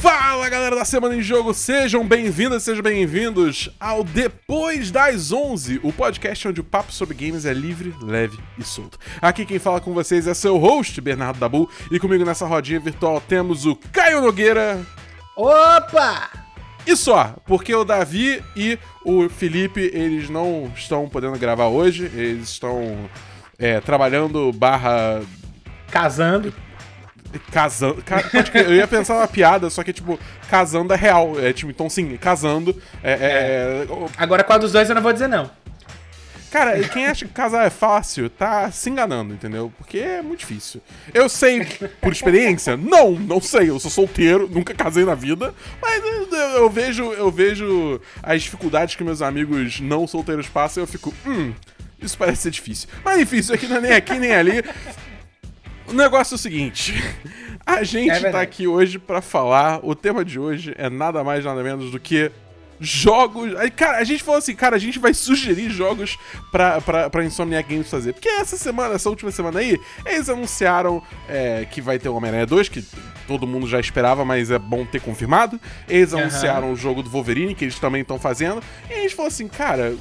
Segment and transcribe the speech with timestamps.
[0.00, 5.92] Fala galera da Semana em Jogo, sejam bem-vindas, sejam bem-vindos ao Depois das 11, o
[5.92, 8.98] podcast onde o papo sobre games é livre, leve e solto.
[9.20, 13.20] Aqui quem fala com vocês é seu host, Bernardo Dabu, e comigo nessa rodinha virtual
[13.20, 14.80] temos o Caio Nogueira.
[15.36, 16.49] Opa!
[16.86, 22.48] E só, porque o Davi e o Felipe, eles não estão podendo gravar hoje, eles
[22.48, 22.96] estão
[23.58, 25.20] é, trabalhando barra
[25.90, 26.52] Casando.
[27.52, 28.02] Casando.
[28.54, 31.38] Eu ia pensar uma piada, só que, tipo, casando é real.
[31.38, 32.74] É, tipo, então sim, casando.
[33.02, 35.50] É, é- é- Agora qual dos dois eu não vou dizer não.
[36.50, 39.72] Cara, quem acha que casar é fácil, tá se enganando, entendeu?
[39.78, 40.80] Porque é muito difícil.
[41.14, 41.64] Eu sei,
[42.00, 42.76] por experiência?
[42.76, 43.70] Não, não sei.
[43.70, 45.54] Eu sou solteiro, nunca casei na vida.
[45.80, 50.84] Mas eu, eu- vejo, eu vejo as dificuldades que meus amigos não solteiros passam e
[50.84, 51.52] eu fico, hum,
[52.02, 52.88] isso parece ser difícil.
[53.04, 54.62] Mas enfim, isso aqui não é nem aqui nem ali.
[55.86, 56.94] O negócio é o seguinte.
[57.66, 59.80] A gente É tá aqui hoje pra falar.
[59.84, 62.30] O tema de hoje é nada mais nada menos do que
[62.80, 63.54] jogos.
[63.56, 66.18] Aí, cara, a gente falou assim, cara, a gente vai sugerir jogos
[66.50, 68.14] pra, pra, pra Insomniac Games fazer.
[68.14, 72.46] Porque essa semana, essa última semana aí, eles anunciaram é, que vai ter o Homem-Aranha
[72.46, 72.84] 2, que
[73.28, 75.60] todo mundo já esperava, mas é bom ter confirmado.
[75.88, 76.22] Eles Aham.
[76.22, 78.62] anunciaram o jogo do Wolverine, que eles também estão fazendo.
[78.88, 79.94] E a gente falou assim, cara,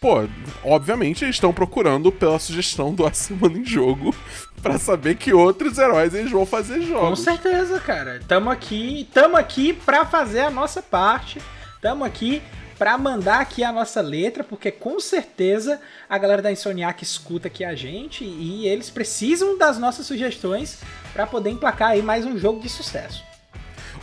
[0.00, 0.28] Pô,
[0.62, 4.14] obviamente eles estão procurando pela sugestão do A Semana em Jogo
[4.60, 7.20] pra saber que outros heróis eles vão fazer Com jogos.
[7.20, 8.20] certeza, cara.
[8.28, 11.40] Tamo aqui, tamo aqui pra fazer a nossa parte.
[11.84, 12.42] Tamo aqui
[12.78, 17.62] pra mandar aqui a nossa letra, porque com certeza a galera da Insomniac escuta aqui
[17.62, 20.78] a gente e eles precisam das nossas sugestões
[21.12, 23.22] pra poder emplacar aí mais um jogo de sucesso.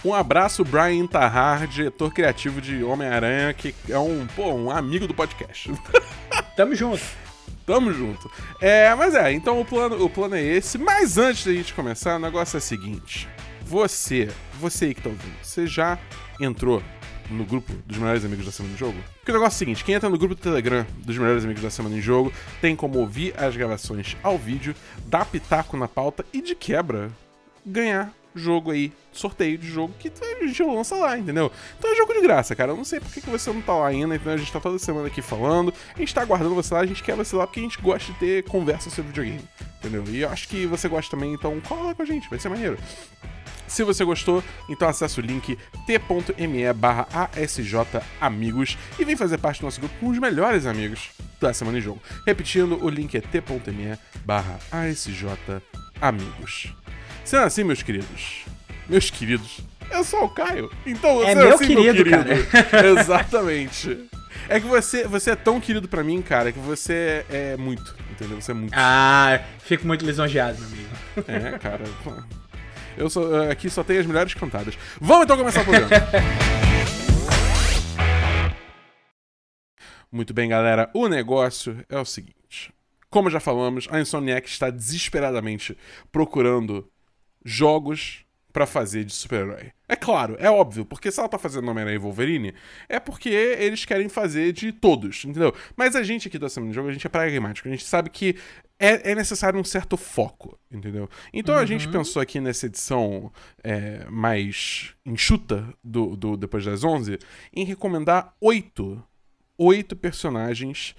[0.06, 5.14] Um abraço, Brian Tahar, diretor criativo de Homem-Aranha, que é um, pô, um amigo do
[5.16, 5.72] podcast.
[6.56, 7.02] Tamo junto.
[7.66, 8.30] Tamo junto.
[8.62, 10.78] É, mas é, então o plano, o plano é esse.
[10.78, 13.28] Mas antes da gente começar, o negócio é o seguinte.
[13.64, 15.98] Você, você aí que tá ouvindo, você já
[16.40, 16.84] entrou
[17.32, 18.98] no grupo dos melhores amigos da Semana em Jogo?
[19.18, 21.64] Porque o negócio é o seguinte, quem entra no grupo do Telegram dos melhores amigos
[21.64, 24.76] da Semana em Jogo tem como ouvir as gravações ao vídeo,
[25.08, 27.12] dar pitaco na pauta e de quebra
[27.66, 31.52] ganhar jogo aí, sorteio de jogo que a gente lança lá, entendeu?
[31.78, 32.72] Então é jogo de graça, cara.
[32.72, 34.80] Eu não sei por que você não tá lá ainda, então a gente tá toda
[34.80, 37.60] semana aqui falando, a gente tá aguardando você lá, a gente quer você lá porque
[37.60, 39.44] a gente gosta de ter conversa sobre videogame,
[39.80, 40.04] entendeu?
[40.08, 42.50] E eu acho que você gosta também, então cola lá com a gente, vai ser
[42.50, 42.78] maneiro.
[43.72, 49.64] Se você gostou, então acessa o link t.me barra asjamigos e vem fazer parte do
[49.64, 52.02] nosso grupo com os melhores amigos da Semana em Jogo.
[52.28, 56.74] Repetindo, o link é t.me barra asjamigos.
[57.24, 58.44] Sendo assim, meus queridos,
[58.90, 62.04] meus queridos, eu sou o Caio, então você É é meu assim, querido,
[63.00, 64.10] Exatamente.
[64.50, 68.42] É que você, você é tão querido pra mim, cara, que você é muito, entendeu?
[68.42, 68.74] Você é muito.
[68.76, 70.90] Ah, fico muito lisonjeado, meu amigo.
[71.26, 71.86] É, cara.
[72.98, 74.78] Eu sou, aqui só tem as melhores cantadas.
[75.00, 75.90] Vamos então começar o programa.
[80.12, 80.90] Muito bem, galera.
[80.94, 82.74] O negócio é o seguinte.
[83.10, 85.78] Como já falamos, a Insomniac está desesperadamente
[86.12, 86.90] procurando
[87.44, 89.72] jogos pra fazer de super-herói.
[89.88, 92.54] É claro, é óbvio, porque se ela tá fazendo Homem-Aranha e Wolverine,
[92.88, 95.54] é porque eles querem fazer de todos, entendeu?
[95.76, 98.10] Mas a gente aqui da Semana de Jogo, a gente é pragmático, a gente sabe
[98.10, 98.36] que
[98.80, 101.10] é, é necessário um certo foco, entendeu?
[101.32, 103.32] Então a gente pensou aqui nessa edição
[103.64, 107.20] é, mais enxuta do, do Depois das 11
[107.54, 109.04] em recomendar oito,
[109.58, 110.96] oito personagens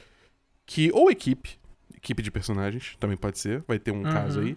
[0.65, 1.59] que, ou equipe,
[1.97, 4.57] equipe de personagens, também pode ser, vai ter um caso aí,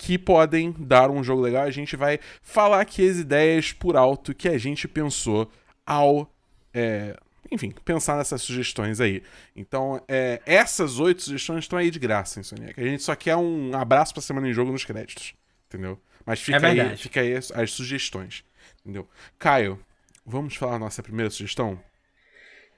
[0.00, 1.62] que podem dar um jogo legal.
[1.64, 5.50] A gente vai falar aqui as ideias por alto que a gente pensou
[5.84, 6.32] ao.
[6.72, 7.14] é,
[7.52, 9.22] enfim, pensar nessas sugestões aí.
[9.54, 12.80] Então, é, essas oito sugestões estão aí de graça, Insomniac.
[12.80, 15.34] A gente só quer um abraço pra semana em jogo nos créditos.
[15.68, 16.00] Entendeu?
[16.24, 18.42] Mas fica, É aí, fica aí as, as sugestões.
[18.80, 19.06] Entendeu?
[19.38, 19.78] Caio,
[20.24, 21.78] vamos falar a nossa primeira sugestão?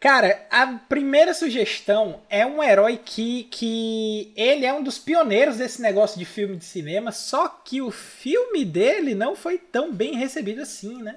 [0.02, 5.80] Cara, a primeira sugestão é um herói que, que ele é um dos pioneiros desse
[5.80, 10.60] negócio de filme de cinema, só que o filme dele não foi tão bem recebido
[10.60, 11.14] assim, né?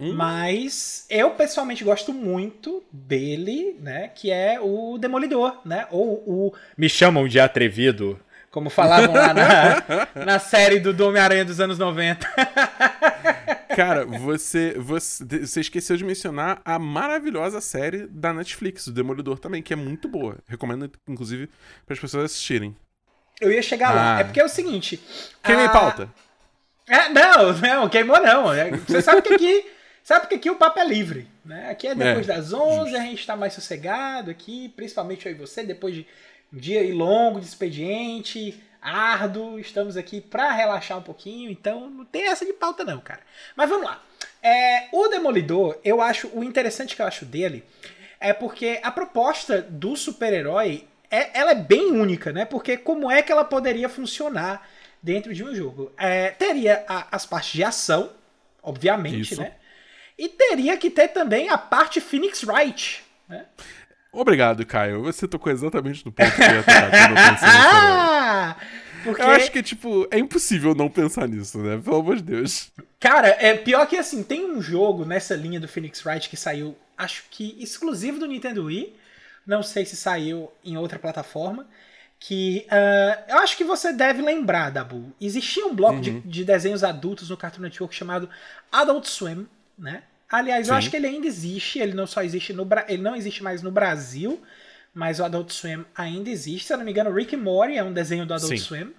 [0.00, 0.12] Hum.
[0.14, 4.10] Mas eu pessoalmente gosto muito dele, né?
[4.12, 5.86] Que é o Demolidor, né?
[5.92, 8.18] Ou o Me chamam de atrevido,
[8.50, 12.28] como falavam lá na, na série do Homem-Aranha dos anos 90.
[13.80, 19.62] Cara, você, você, você esqueceu de mencionar a maravilhosa série da Netflix, o Demolidor também,
[19.62, 20.36] que é muito boa.
[20.46, 21.48] Recomendo, inclusive,
[21.86, 22.76] para as pessoas assistirem.
[23.40, 24.16] Eu ia chegar lá.
[24.16, 24.20] Ah.
[24.20, 25.00] É porque é o seguinte.
[25.42, 26.12] Queimei a- pauta.
[26.86, 28.52] É, não, não, queimou não.
[28.52, 29.64] É, Você sabe que aqui
[30.02, 31.70] Sabe porque aqui o papo é livre, né?
[31.70, 32.96] Aqui é depois é, das 11, justo.
[32.96, 36.06] a gente tá mais sossegado aqui, principalmente eu e você, depois de
[36.52, 42.28] um dia longo de expediente, árduo, estamos aqui para relaxar um pouquinho, então não tem
[42.28, 43.20] essa de pauta não, cara.
[43.56, 44.02] Mas vamos lá.
[44.42, 47.64] É, o Demolidor, eu acho, o interessante que eu acho dele
[48.18, 52.44] é porque a proposta do super-herói é, ela é bem única, né?
[52.44, 54.68] Porque como é que ela poderia funcionar
[55.02, 55.92] dentro de um jogo?
[55.98, 58.10] É, teria a, as partes de ação,
[58.62, 59.40] obviamente, Isso.
[59.40, 59.54] né?
[60.16, 63.46] E teria que ter também a parte Phoenix Wright, né?
[64.12, 65.02] Obrigado, Caio.
[65.02, 68.56] Você tocou exatamente no ponto que eu ia tocar quando eu pensei ah,
[69.04, 69.22] porque...
[69.22, 71.80] Eu acho que, tipo, é impossível não pensar nisso, né?
[71.82, 72.70] Pelo amor de Deus.
[72.98, 76.76] Cara, é pior que assim, tem um jogo nessa linha do Phoenix Wright que saiu,
[76.98, 78.94] acho que exclusivo do Nintendo Wii.
[79.46, 81.66] Não sei se saiu em outra plataforma.
[82.18, 85.10] Que uh, eu acho que você deve lembrar, Dabu.
[85.18, 86.00] Existia um bloco uhum.
[86.02, 88.28] de, de, desenhos adultos no Cartoon Network chamado
[88.70, 89.48] Adult Swim,
[89.78, 90.02] né?
[90.30, 90.72] Aliás, Sim.
[90.72, 91.78] eu acho que ele ainda existe.
[91.78, 94.40] Ele não só existe no ele não existe mais no Brasil,
[94.94, 96.66] mas o Adult Swim ainda existe.
[96.66, 98.58] Se eu não me engano, Rick and Morty é um desenho do Adult Sim.
[98.58, 98.94] Swim,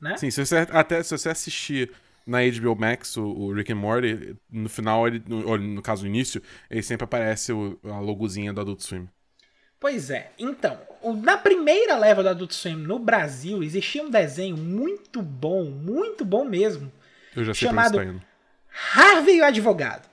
[0.00, 0.16] né?
[0.16, 1.90] Sim, se você, até se você assistir
[2.24, 6.08] na HBO Max, o, o, Rick and Morty, no final, ele, no, no caso, no
[6.08, 9.08] início, ele sempre aparece o, a logozinha do Adult Swim.
[9.80, 10.32] Pois é.
[10.38, 10.78] Então,
[11.22, 16.44] na primeira leva do Adult Swim no Brasil, existia um desenho muito bom, muito bom
[16.44, 16.92] mesmo.
[17.34, 18.22] Eu já sei chamado tá indo.
[18.94, 20.08] Harvey o Advogado.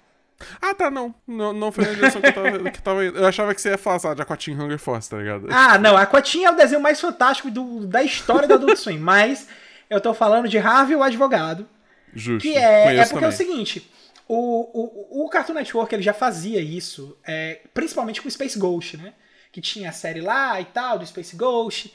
[0.61, 1.13] Ah, tá, não.
[1.27, 3.17] Não, não foi a direção que eu tava, que tava indo.
[3.17, 5.47] Eu achava que você ia falar, sabe, de Aquatinha Hunger Force, tá ligado?
[5.51, 5.95] Ah, não.
[5.97, 9.47] Aquatinha é o desenho mais fantástico do, da história do Adult Swim, mas
[9.89, 11.67] eu tô falando de Harvey o Advogado,
[12.15, 12.47] Justo.
[12.47, 13.25] Que é, é porque também.
[13.25, 13.91] é o seguinte,
[14.27, 18.97] o, o, o Cartoon Network ele já fazia isso, é, principalmente com o Space Ghost,
[18.97, 19.13] né?
[19.51, 21.93] Que tinha a série lá e tal, do Space Ghost.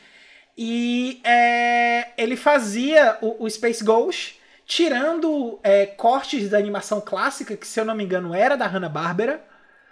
[0.57, 4.39] E é, ele fazia o, o, Space Ghost
[4.71, 9.43] tirando é, cortes da animação clássica, que se eu não me engano era da Hanna-Barbera,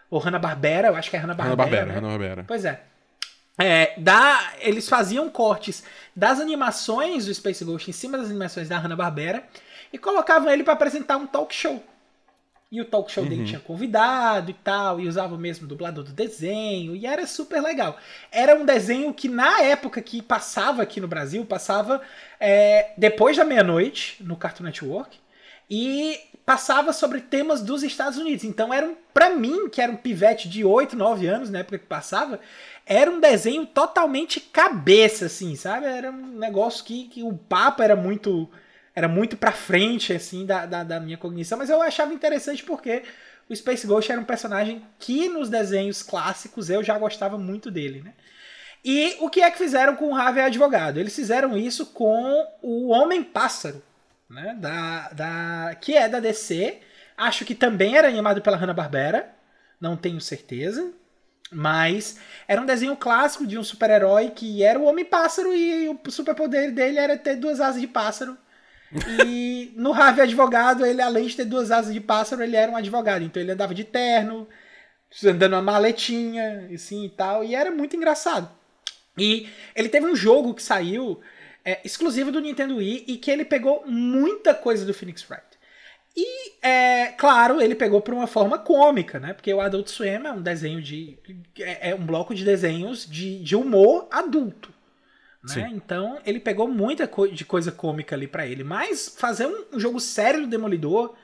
[0.08, 1.56] ou Hanna-Barbera, eu acho que é Hanna-Barbera.
[1.56, 1.94] Hanna-Barbera, né?
[1.94, 2.44] Hanna-Barbera.
[2.46, 2.80] Pois é.
[3.58, 5.82] É, da, eles faziam cortes
[6.14, 9.42] das animações do Space Ghost em cima das animações da Hanna-Barbera
[9.92, 11.82] e colocavam ele para apresentar um talk show.
[12.70, 13.30] E o talk show uhum.
[13.30, 17.62] dele tinha convidado e tal, e usava o mesmo dublador do desenho, e era super
[17.62, 17.96] legal.
[18.30, 22.02] Era um desenho que, na época que passava aqui no Brasil, passava
[22.38, 25.18] é, depois da meia-noite no Cartoon Network,
[25.70, 28.44] e passava sobre temas dos Estados Unidos.
[28.44, 31.78] Então, era um, pra mim, que era um pivete de 8, 9 anos na época
[31.78, 32.38] que passava,
[32.86, 35.86] era um desenho totalmente cabeça, assim, sabe?
[35.86, 38.48] Era um negócio que, que o papo era muito
[38.98, 43.04] era muito pra frente, assim, da, da, da, minha cognição, mas eu achava interessante porque
[43.48, 48.02] o Space Ghost era um personagem que nos desenhos clássicos eu já gostava muito dele,
[48.02, 48.12] né?
[48.84, 50.98] E o que é que fizeram com o Harvey Advogado?
[50.98, 53.80] Eles fizeram isso com o Homem-Pássaro,
[54.28, 54.56] né?
[54.58, 56.80] Da, da, que é da DC.
[57.16, 59.32] Acho que também era animado pela Hanna-Barbera,
[59.80, 60.92] não tenho certeza.
[61.52, 62.18] Mas
[62.48, 66.98] era um desenho clássico de um super-herói que era o Homem-Pássaro e o superpoder dele
[66.98, 68.36] era ter duas asas de pássaro
[68.92, 72.76] e no Harvey Advogado, ele, além de ter duas asas de pássaro, ele era um
[72.76, 73.22] advogado.
[73.22, 74.48] Então ele andava de terno,
[75.24, 77.44] andando uma maletinha, assim e tal.
[77.44, 78.50] E era muito engraçado.
[79.16, 81.20] E ele teve um jogo que saiu
[81.64, 85.44] é, exclusivo do Nintendo Wii e que ele pegou muita coisa do Phoenix Wright.
[86.16, 89.34] E, é, claro, ele pegou por uma forma cômica, né?
[89.34, 91.18] Porque o Adult Swim é um desenho de.
[91.60, 94.72] É, é um bloco de desenhos de, de humor adulto.
[95.42, 95.70] Né?
[95.72, 98.64] Então ele pegou muita co de coisa cômica ali para ele.
[98.64, 101.14] Mas fazer um, um, jogo sério do Demolidor,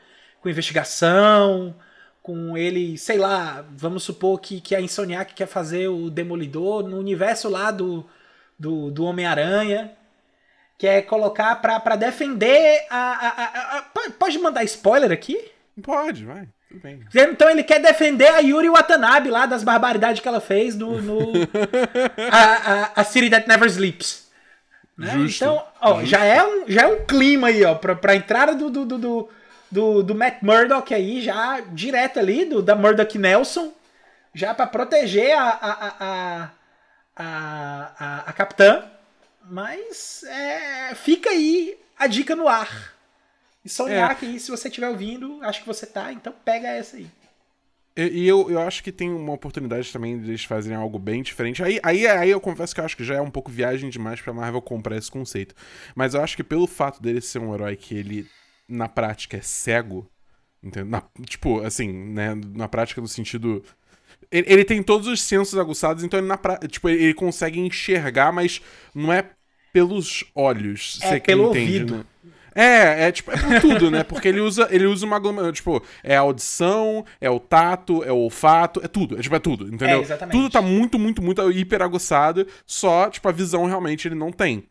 [0.40, 1.74] com investigação,
[2.22, 6.98] com ele, sei lá, vamos supor que, que a Insomniac quer fazer o Demolidor no
[6.98, 8.08] universo lá do,
[8.58, 9.92] do, do Homem-Aranha.
[10.78, 14.10] Quer colocar pra, pra defender a, a, a, a.
[14.12, 15.50] Pode mandar spoiler aqui?
[15.82, 16.48] Pode, vai.
[17.14, 21.00] Então ele quer defender a Yuri Watanabe lá das barbaridades que ela fez no.
[21.00, 21.32] no
[22.30, 24.24] a, a, a City That Never Sleeps.
[24.96, 25.10] Né?
[25.10, 26.06] Justo, então, ó, justo.
[26.06, 29.28] Já, é um, já é um clima aí, ó, pra, pra entrada do, do, do,
[29.70, 33.72] do, do Matt Murdock aí, já direto ali, do, da Murdock Nelson,
[34.32, 36.50] já para proteger a, a, a,
[37.16, 38.84] a, a, a capitã.
[39.46, 42.93] Mas é, fica aí a dica no ar.
[43.64, 44.14] E sonhar é.
[44.14, 47.06] que se você estiver ouvindo, acho que você tá, então pega essa aí.
[47.96, 51.62] E, eu, eu acho que tem uma oportunidade também de eles fazerem algo bem diferente.
[51.62, 54.20] Aí, aí, aí eu confesso que eu acho que já é um pouco viagem demais
[54.20, 55.54] pra Marvel comprar esse conceito.
[55.94, 58.26] Mas eu acho que pelo fato dele ser um herói que ele,
[58.68, 60.10] na prática, é cego.
[60.86, 62.34] Na, tipo, assim, né?
[62.34, 63.62] Na prática, no sentido.
[64.28, 68.32] Ele, ele, tem todos os sensos aguçados, então ele, na pra, tipo, ele consegue enxergar,
[68.32, 68.60] mas
[68.92, 69.30] não é
[69.72, 70.98] pelos olhos.
[71.02, 71.96] É pelo entende, ouvido.
[71.98, 72.04] Né?
[72.54, 74.04] É, é tipo, é por tudo, né?
[74.04, 78.12] Porque ele usa, ele usa uma aglomeração, tipo, é a audição, é o tato, é
[78.12, 79.98] o olfato, é tudo, é tipo, é tudo, entendeu?
[79.98, 80.36] É, exatamente.
[80.36, 84.64] Tudo tá muito, muito, muito hiper aguçado, só, tipo, a visão realmente ele não tem.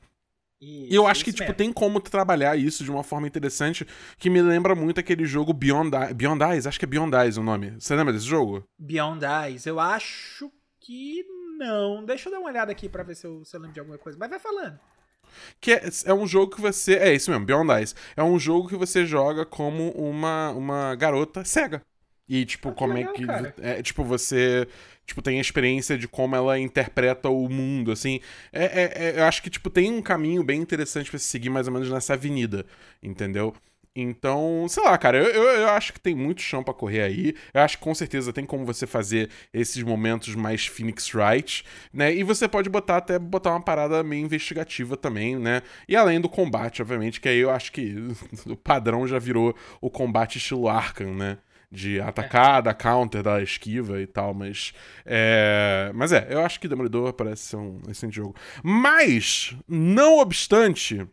[0.65, 1.55] E eu acho que, tipo, mesmo.
[1.55, 3.85] tem como trabalhar isso de uma forma interessante
[4.17, 7.43] que me lembra muito aquele jogo Beyond, Beyond Eyes, acho que é Beyond Eyes o
[7.43, 7.71] nome.
[7.77, 8.63] Você lembra desse jogo?
[8.79, 10.49] Beyond Eyes, eu acho
[10.79, 11.25] que
[11.57, 12.05] não.
[12.05, 13.97] Deixa eu dar uma olhada aqui pra ver se eu, se eu lembro de alguma
[13.97, 14.17] coisa.
[14.17, 14.79] Mas vai falando.
[15.59, 16.95] Que é, é, um jogo que você.
[16.95, 17.95] É isso mesmo, Beyond Eyes.
[18.15, 21.81] É um jogo que você joga como uma, uma garota cega.
[22.27, 23.61] E, tipo, ah, como legal, é que.
[23.61, 24.67] É, tipo, você.
[25.05, 28.21] Tipo, tem a experiência de como ela interpreta o mundo, assim.
[28.51, 31.49] É, é, é eu acho que, tipo, tem um caminho bem interessante para se seguir
[31.49, 32.65] mais ou menos nessa avenida,
[33.01, 33.53] entendeu?
[33.95, 37.35] Então, sei lá, cara, eu, eu, eu, acho que tem muito chão para correr aí.
[37.53, 42.13] Eu acho que com certeza tem como você fazer esses momentos mais Phoenix Wright, né?
[42.13, 45.61] E você pode botar até botar uma parada meio investigativa também, né?
[45.87, 47.95] E além do combate, obviamente, que aí eu acho que
[48.49, 51.37] o padrão já virou o combate estilo Arkham, né?
[51.73, 54.73] de atacar, da counter, da esquiva e tal, mas
[55.03, 58.35] é, mas é, eu acho que Demolidor parece ser um excelente jogo.
[58.63, 61.07] Mas, não obstante,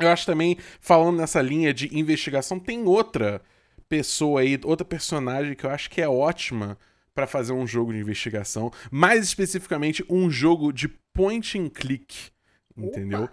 [0.00, 3.40] eu acho também, falando nessa linha de investigação, tem outra
[3.88, 6.78] pessoa aí, outra personagem que eu acho que é ótima
[7.14, 12.30] para fazer um jogo de investigação, mais especificamente um jogo de point and click,
[12.76, 13.24] entendeu?
[13.24, 13.32] Opa.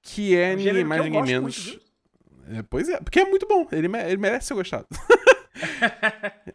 [0.00, 1.78] Que é, é ninguém mais ninguém menos.
[2.48, 4.86] É, pois é, porque é muito bom, ele, ele merece ser gostado.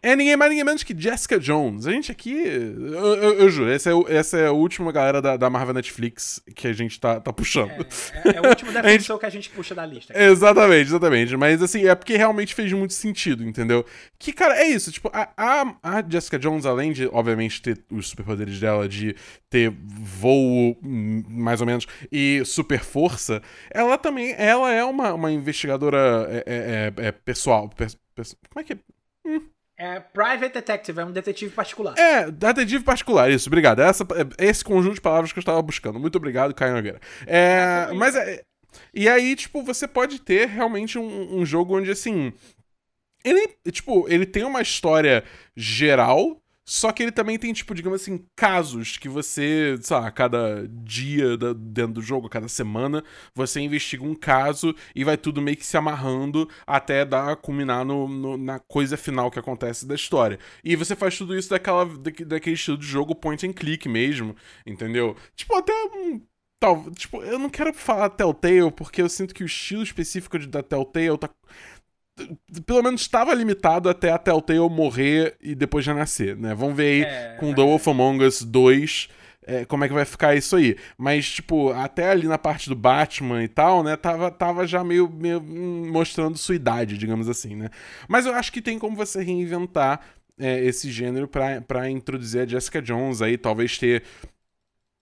[0.02, 1.88] é ninguém mais, ninguém menos que Jessica Jones.
[1.88, 2.34] A gente aqui.
[2.34, 6.42] Eu, eu, eu juro, essa é, essa é a última galera da, da Marvel Netflix
[6.56, 7.72] que a gente tá, tá puxando.
[7.72, 9.20] É, é, é o último defensor gente...
[9.20, 10.14] que a gente puxa da lista.
[10.18, 11.38] Exatamente, exatamente.
[11.38, 13.86] Mas assim, é porque realmente fez muito sentido, entendeu?
[14.20, 14.92] Que, cara, é isso.
[14.92, 19.16] Tipo, a, a, a Jessica Jones, além de, obviamente, ter os superpoderes dela de
[19.50, 25.32] ter voo, hum, mais ou menos, e super força, ela também ela é uma, uma
[25.32, 27.70] investigadora é, é, é, é pessoal.
[28.50, 28.78] Como é que é?
[29.82, 31.98] É Private Detective, é um detetive particular.
[31.98, 33.82] É, detetive particular, isso, obrigado.
[33.82, 34.06] Essa,
[34.38, 36.00] é esse conjunto de palavras que eu estava buscando.
[36.00, 37.00] Muito obrigado, Caio Nogueira.
[37.26, 38.44] É, mas é.
[38.94, 42.32] E aí, tipo, você pode ter realmente um, um jogo onde, assim.
[43.26, 45.24] Ele, tipo, ele tem uma história
[45.56, 50.12] geral, só que ele também tem, tipo, digamos assim, casos que você, sei lá, a
[50.12, 53.04] cada dia da, dentro do jogo, a cada semana,
[53.34, 58.08] você investiga um caso e vai tudo meio que se amarrando até dar, culminar no,
[58.08, 60.40] no na coisa final que acontece da história.
[60.64, 65.16] E você faz tudo isso daquela, daquele estilo de jogo point and click mesmo, entendeu?
[65.36, 66.22] Tipo, até um
[66.62, 70.46] Tal, tipo, eu não quero falar Telltale, porque eu sinto que o estilo específico de,
[70.46, 71.28] da Telltale tá,
[72.66, 76.54] pelo menos estava limitado até a Telltale morrer e depois já nascer, né?
[76.54, 79.10] Vamos ver aí é, com The Wolf Among Us 2
[79.44, 80.78] é, como é que vai ficar isso aí.
[80.98, 83.96] Mas, tipo, até ali na parte do Batman e tal, né?
[83.96, 87.70] Tava, tava já meio, meio hum, mostrando sua idade, digamos assim, né?
[88.08, 90.00] Mas eu acho que tem como você reinventar
[90.40, 94.04] é, esse gênero para introduzir a Jessica Jones aí, talvez ter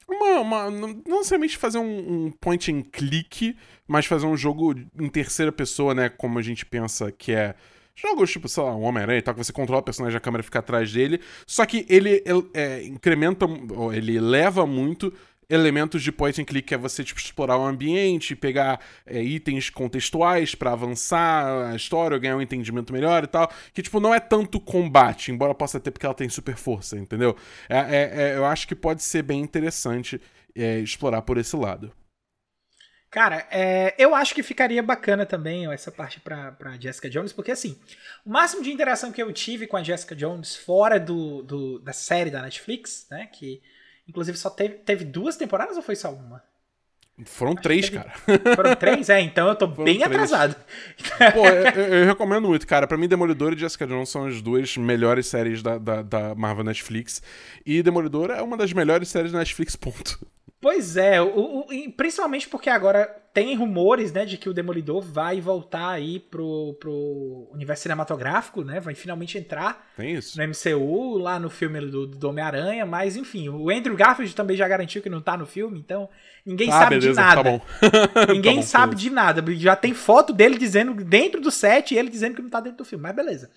[0.09, 3.55] uma, uma, não necessariamente fazer um, um, point and click,
[3.87, 6.09] mas fazer um jogo em terceira pessoa, né?
[6.09, 7.55] Como a gente pensa que é.
[7.95, 10.41] Jogos tipo, sei lá, um Homem-Aranha e tal, que você controla o personagem, a câmera
[10.41, 11.19] fica atrás dele.
[11.45, 13.45] Só que ele, ele é, incrementa,
[13.93, 15.13] ele leva muito
[15.49, 19.69] elementos de point and click, que é você tipo, explorar o ambiente, pegar é, itens
[19.69, 23.51] contextuais para avançar a história, ganhar um entendimento melhor e tal.
[23.73, 27.35] Que, tipo, não é tanto combate, embora possa ter porque ela tem super força, entendeu?
[27.67, 30.21] É, é, é eu acho que pode ser bem interessante
[30.55, 31.91] é, explorar por esse lado.
[33.09, 37.79] Cara, é, eu acho que ficaria bacana também essa parte pra, Jessica Jones, porque assim,
[38.23, 41.91] o máximo de interação que eu tive com a Jessica Jones fora do, do da
[41.91, 43.63] série da Netflix, né, que
[44.09, 46.43] Inclusive, só teve, teve duas temporadas ou foi só uma?
[47.25, 48.03] Foram Acho três, teve...
[48.03, 48.13] cara.
[48.55, 49.09] Foram três?
[49.09, 50.11] É, então eu tô Foram bem três.
[50.11, 50.55] atrasado.
[51.33, 52.87] Pô, eu, eu, recomendo muito, cara.
[52.87, 56.63] Pra mim, Demolidor e Jessica Jones são as duas melhores séries da, da, da Marvel
[56.63, 57.21] Netflix.
[57.63, 60.19] E Demolidor é uma das melhores séries da Netflix, ponto.
[60.61, 65.39] Pois é, o, o, principalmente porque agora tem rumores, né, de que o Demolidor vai
[65.39, 71.79] voltar aí pro, pro universo cinematográfico, né, vai finalmente entrar no MCU, lá no filme
[71.79, 75.45] do, do Homem-Aranha, mas enfim, o Andrew Garfield também já garantiu que não tá no
[75.45, 76.09] filme, então
[76.45, 77.61] ninguém ah, sabe beleza, de nada.
[77.79, 78.33] Tá bom.
[78.33, 79.09] ninguém tá bom, sabe beleza.
[79.09, 82.49] de nada, já tem foto dele dizendo dentro do set e ele dizendo que não
[82.49, 83.49] tá dentro do filme, mas beleza.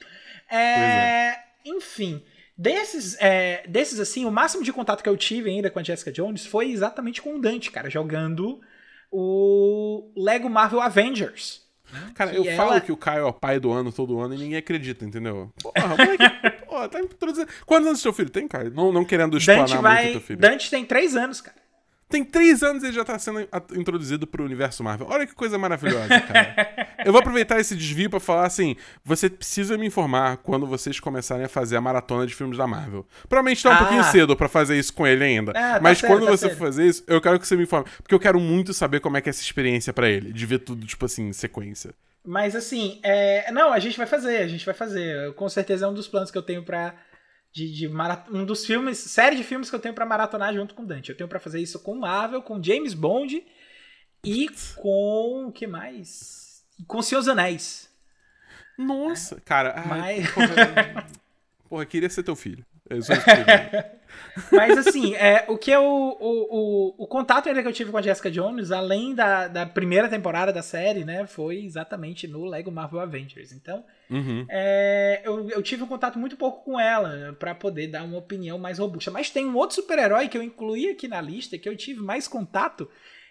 [0.48, 1.44] É, é.
[1.64, 2.22] Enfim...
[2.56, 6.12] Desses, é, desses, assim, o máximo de contato que eu tive ainda com a Jessica
[6.12, 8.60] Jones foi exatamente com o Dante, cara, jogando
[9.10, 11.62] o Lego Marvel Avengers.
[11.92, 12.10] Né?
[12.14, 12.56] Cara, eu ela...
[12.56, 15.52] falo que o Caio é o pai do ano todo ano e ninguém acredita, entendeu?
[15.62, 16.28] Porra, moleque,
[16.66, 17.48] porra, tá introduzindo.
[17.66, 18.70] Quantos anos seu filho tem, Caio?
[18.70, 20.04] Não, não querendo explanar vai...
[20.04, 20.40] muito teu filho.
[20.40, 21.61] Dante tem três anos, cara.
[22.12, 23.40] Tem três anos ele já tá sendo
[23.74, 25.06] introduzido pro universo Marvel.
[25.08, 26.54] Olha que coisa maravilhosa, cara.
[27.06, 31.46] eu vou aproveitar esse desvio para falar assim: você precisa me informar quando vocês começarem
[31.46, 33.06] a fazer a maratona de filmes da Marvel.
[33.26, 33.78] Provavelmente tá um ah.
[33.78, 35.52] pouquinho cedo para fazer isso com ele ainda.
[35.52, 37.88] Ah, tá mas quando tá você for fazer isso, eu quero que você me informe.
[38.02, 40.58] Porque eu quero muito saber como é que é essa experiência para ele, de ver
[40.58, 41.94] tudo, tipo assim, em sequência.
[42.22, 43.50] Mas assim, é...
[43.52, 45.32] não, a gente vai fazer, a gente vai fazer.
[45.32, 46.94] Com certeza é um dos planos que eu tenho para
[47.52, 48.28] de, de marat...
[48.30, 51.10] um dos filmes, série de filmes que eu tenho para maratonar junto com Dante.
[51.10, 53.44] Eu tenho para fazer isso com Marvel, com James Bond
[54.24, 56.64] e com o que mais?
[56.86, 57.90] Com dos Anéis.
[58.78, 60.02] Nossa, cara, Mas...
[60.02, 61.06] ai, porra,
[61.68, 62.64] porra, queria ser teu filho.
[62.92, 63.90] É
[64.50, 67.98] Mas assim, é, o que o, o, o, o contato ainda que eu tive com
[67.98, 72.70] a Jessica Jones, além da, da primeira temporada da série, né, foi exatamente no Lego
[72.70, 73.52] Marvel Avengers.
[73.52, 74.46] Então, uhum.
[74.48, 78.58] é, eu, eu tive um contato muito pouco com ela para poder dar uma opinião
[78.58, 79.10] mais robusta.
[79.10, 82.26] Mas tem um outro super-herói que eu incluí aqui na lista, que eu tive mais
[82.26, 82.88] contato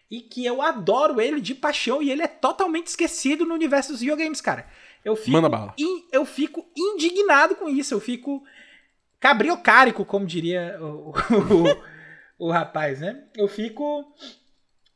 [0.10, 4.01] e que eu adoro ele de paixão e ele é totalmente esquecido no universo dos
[4.01, 4.68] videogames, cara.
[5.03, 5.74] Eu fico, Manda bala.
[5.80, 7.94] In, eu fico indignado com isso.
[7.94, 8.44] Eu fico
[9.21, 11.11] cabriocárico, como diria o,
[12.39, 13.23] o, o, rapaz, né?
[13.37, 14.03] Eu fico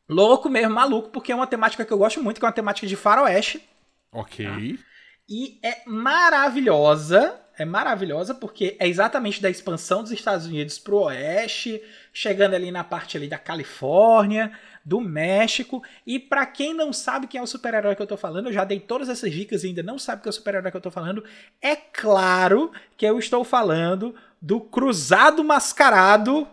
[0.09, 2.87] louco mesmo, maluco, porque é uma temática que eu gosto muito, que é uma temática
[2.87, 3.63] de faroeste.
[4.11, 4.45] Ok.
[4.45, 4.83] Tá?
[5.29, 11.81] E é maravilhosa, é maravilhosa porque é exatamente da expansão dos Estados Unidos pro oeste,
[12.11, 14.51] chegando ali na parte ali da Califórnia,
[14.85, 15.83] do México.
[16.05, 18.63] E para quem não sabe quem é o super-herói que eu tô falando, eu já
[18.63, 20.91] dei todas essas dicas e ainda não sabe quem é o super-herói que eu tô
[20.91, 21.23] falando.
[21.59, 26.47] É claro que eu estou falando do Cruzado Mascarado,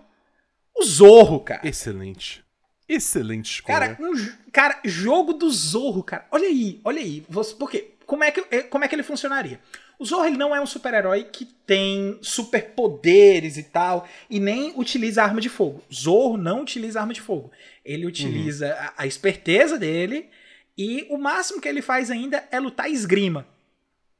[0.74, 1.60] o Zorro, cara.
[1.68, 2.42] Excelente.
[2.88, 3.78] Excelente escolha.
[3.78, 6.26] Cara, um, cara, jogo do Zorro, cara.
[6.30, 7.24] Olha aí, olha aí.
[7.28, 7.92] Você, por quê?
[8.06, 9.60] Como é que, como é que ele funcionaria?
[9.98, 15.22] O Zorro ele não é um super-herói que tem superpoderes e tal, e nem utiliza
[15.22, 15.80] arma de fogo.
[15.92, 17.52] Zorro não utiliza arma de fogo.
[17.84, 18.72] Ele utiliza uhum.
[18.72, 20.30] a, a, esperteza dele
[20.76, 23.46] e o máximo que ele faz ainda é lutar esgrima.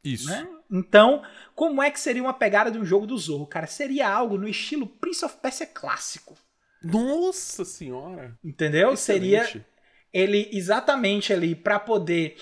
[0.05, 0.29] Isso.
[0.29, 0.49] Né?
[0.71, 1.23] Então,
[1.55, 3.47] como é que seria uma pegada de um jogo do Zorro?
[3.47, 6.37] Cara, seria algo no estilo Prince of Persia clássico.
[6.83, 8.37] Nossa senhora!
[8.43, 8.93] Entendeu?
[8.93, 9.47] Excelente.
[9.47, 9.67] Seria
[10.13, 12.37] ele exatamente ali para poder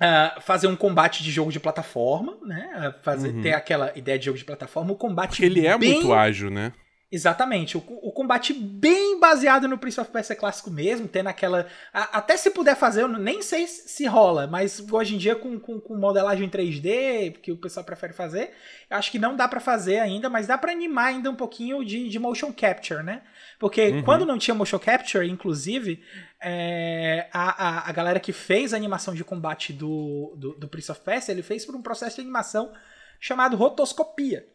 [0.00, 2.92] Uh, fazer um combate de jogo de plataforma, né?
[3.02, 3.40] Fazer, uhum.
[3.40, 5.28] Ter aquela ideia de jogo de plataforma, o combate.
[5.28, 5.92] Porque ele é bem...
[5.92, 6.72] muito ágil, né?
[7.12, 7.76] Exatamente.
[7.76, 11.66] O, o, combate bem baseado no Prince of Persia clássico mesmo, tendo aquela.
[11.92, 15.60] A, até se puder fazer, eu nem sei se rola, mas hoje em dia com,
[15.60, 18.52] com, com modelagem 3D, que o pessoal prefere fazer,
[18.88, 22.08] acho que não dá para fazer ainda, mas dá para animar ainda um pouquinho de,
[22.08, 23.20] de motion capture, né?
[23.58, 24.02] Porque uhum.
[24.04, 26.02] quando não tinha motion capture, inclusive,
[26.40, 30.90] é, a, a, a, galera que fez a animação de combate do, do, do Prince
[30.90, 32.72] of Persia, ele fez por um processo de animação
[33.20, 34.46] chamado rotoscopia,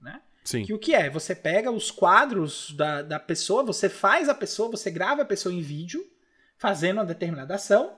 [0.00, 0.20] né?
[0.44, 0.62] Sim.
[0.62, 1.08] Que o que é?
[1.08, 5.54] Você pega os quadros da, da pessoa, você faz a pessoa, você grava a pessoa
[5.54, 6.06] em vídeo,
[6.58, 7.96] fazendo uma determinada ação,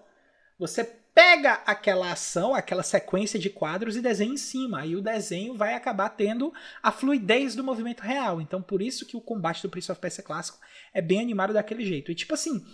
[0.57, 4.81] você pega aquela ação, aquela sequência de quadros e desenha em cima.
[4.81, 8.41] Aí o desenho vai acabar tendo a fluidez do movimento real.
[8.41, 10.59] Então, por isso que o combate do Prince of Persia clássico
[10.95, 12.13] é bem animado daquele jeito.
[12.13, 12.65] E tipo assim,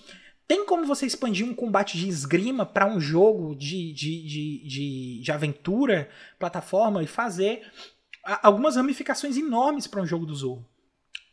[0.46, 5.20] tem como você expandir um combate de esgrima para um jogo de, de, de, de,
[5.22, 7.62] de aventura, plataforma, e fazer
[8.24, 10.68] algumas ramificações enormes para um jogo do Zorro.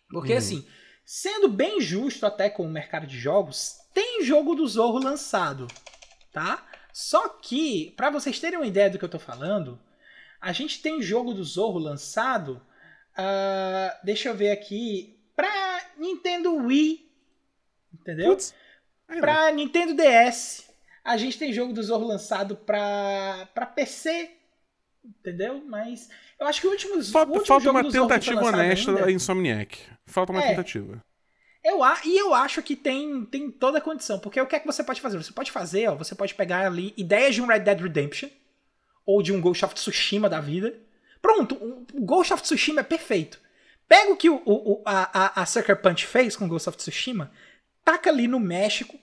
[0.10, 0.38] Porque, uhum.
[0.38, 0.67] assim,
[1.06, 5.67] sendo bem justo até com o mercado de jogos, tem jogo do Zorro lançado,
[6.32, 6.65] tá?
[6.91, 9.80] Só que, para vocês terem uma ideia do que eu tô falando,
[10.41, 12.62] a gente tem jogo do Zorro lançado,
[13.17, 17.12] uh, deixa eu ver aqui, pra Nintendo Wii,
[17.93, 18.32] entendeu?
[18.32, 18.54] Putz,
[19.08, 20.69] pra Nintendo DS.
[21.04, 24.32] A gente tem jogo do Zorro lançado pra, pra PC,
[25.03, 25.63] entendeu?
[25.65, 26.09] Mas
[26.39, 29.79] eu acho que o último, falta, o último falta uma tentativa honesta da Insomniac.
[30.05, 31.03] Falta uma é, tentativa.
[31.63, 34.67] Eu, e eu acho que tem, tem toda a condição, porque o que é que
[34.67, 35.17] você pode fazer?
[35.17, 38.29] Você pode fazer, ó, você pode pegar ali ideias de um Red Dead Redemption
[39.05, 40.79] ou de um Ghost of Tsushima da vida.
[41.21, 41.55] Pronto,
[41.93, 43.39] o Ghost of Tsushima é perfeito.
[43.88, 47.31] Pega o que o, o, a, a, a Sucker Punch fez com Ghost of Tsushima,
[47.83, 48.97] taca ali no México,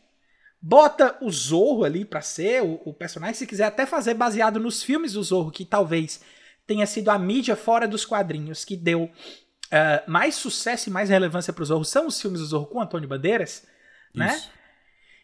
[0.67, 4.83] bota o Zorro ali pra ser o, o personagem, se quiser até fazer baseado nos
[4.83, 6.21] filmes do Zorro, que talvez
[6.67, 11.53] tenha sido a mídia fora dos quadrinhos que deu uh, mais sucesso e mais relevância
[11.53, 13.65] para o Zorro, são os filmes do Zorro com Antônio Bandeiras,
[14.13, 14.35] né?
[14.35, 14.51] Isso.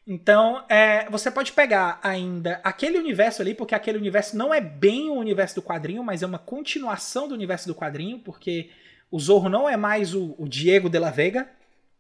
[0.06, 5.10] Então, é, você pode pegar ainda aquele universo ali, porque aquele universo não é bem
[5.10, 8.70] o universo do quadrinho, mas é uma continuação do universo do quadrinho, porque
[9.10, 11.48] o Zorro não é mais o, o Diego de la Vega,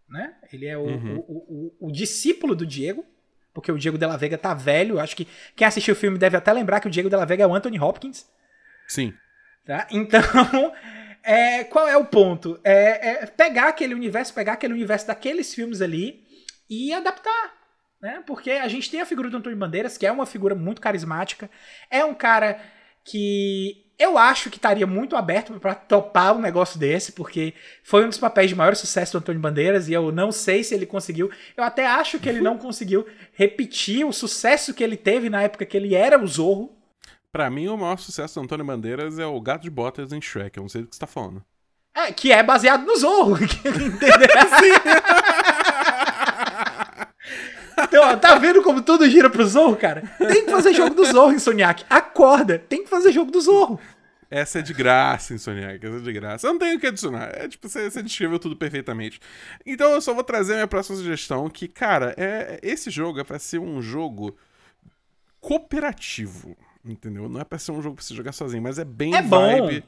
[0.08, 0.34] né?
[0.52, 1.24] Ele é o, uhum.
[1.26, 3.04] o, o, discípulo do Diego,
[3.52, 4.98] porque o Diego de la Vega tá velho.
[4.98, 7.44] Acho que quem assistiu o filme deve até lembrar que o Diego de la Vega
[7.44, 8.26] é o Anthony Hopkins.
[8.88, 9.14] Sim.
[9.64, 9.86] Tá?
[9.90, 10.20] Então,
[11.22, 12.58] é, qual é o ponto?
[12.64, 16.24] É, é, pegar aquele universo, pegar aquele universo daqueles filmes ali
[16.68, 17.54] e adaptar.
[18.00, 18.22] Né?
[18.26, 21.48] Porque a gente tem a figura do Antônio Bandeiras, que é uma figura muito carismática,
[21.88, 22.60] é um cara
[23.04, 28.08] que eu acho que estaria muito aberto para topar um negócio desse, porque foi um
[28.08, 31.30] dos papéis de maior sucesso do Antônio Bandeiras e eu não sei se ele conseguiu.
[31.56, 35.66] Eu até acho que ele não conseguiu repetir o sucesso que ele teve na época
[35.66, 36.76] que ele era o Zorro.
[37.30, 40.56] Pra mim, o maior sucesso do Antônio Bandeiras é o Gato de Botas em Shrek.
[40.56, 41.42] Eu não sei do que você tá falando.
[41.94, 43.36] É, que é baseado no Zorro.
[43.42, 44.28] Entendeu?
[47.92, 50.02] Então, ó, tá vendo como tudo gira pro Zorro, cara?
[50.16, 51.84] Tem que fazer jogo do Zorro, Insomniac.
[51.90, 53.78] Acorda, tem que fazer jogo do Zorro.
[54.30, 56.46] Essa é de graça, Insomniac, essa é de graça.
[56.46, 57.30] Eu não tenho o que adicionar.
[57.34, 59.20] É tipo, você, você descreveu tudo perfeitamente.
[59.66, 63.24] Então eu só vou trazer a minha próxima sugestão, que, cara, é, esse jogo é
[63.24, 64.34] pra ser um jogo
[65.38, 67.28] cooperativo, entendeu?
[67.28, 69.80] Não é pra ser um jogo pra você jogar sozinho, mas é bem É vibe...
[69.80, 69.86] bom.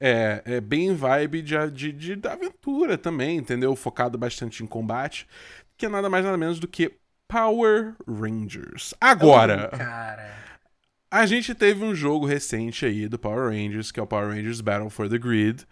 [0.00, 3.76] É, é bem vibe de, de, de, de aventura também, entendeu?
[3.76, 5.26] Focado bastante em combate,
[5.76, 6.92] que é nada mais nada menos do que
[7.28, 8.94] Power Rangers.
[9.00, 10.34] Agora, Oh, cara.
[11.10, 14.60] a gente teve um jogo recente aí do Power Rangers, que é o Power Rangers
[14.60, 15.64] Battle for the Grid,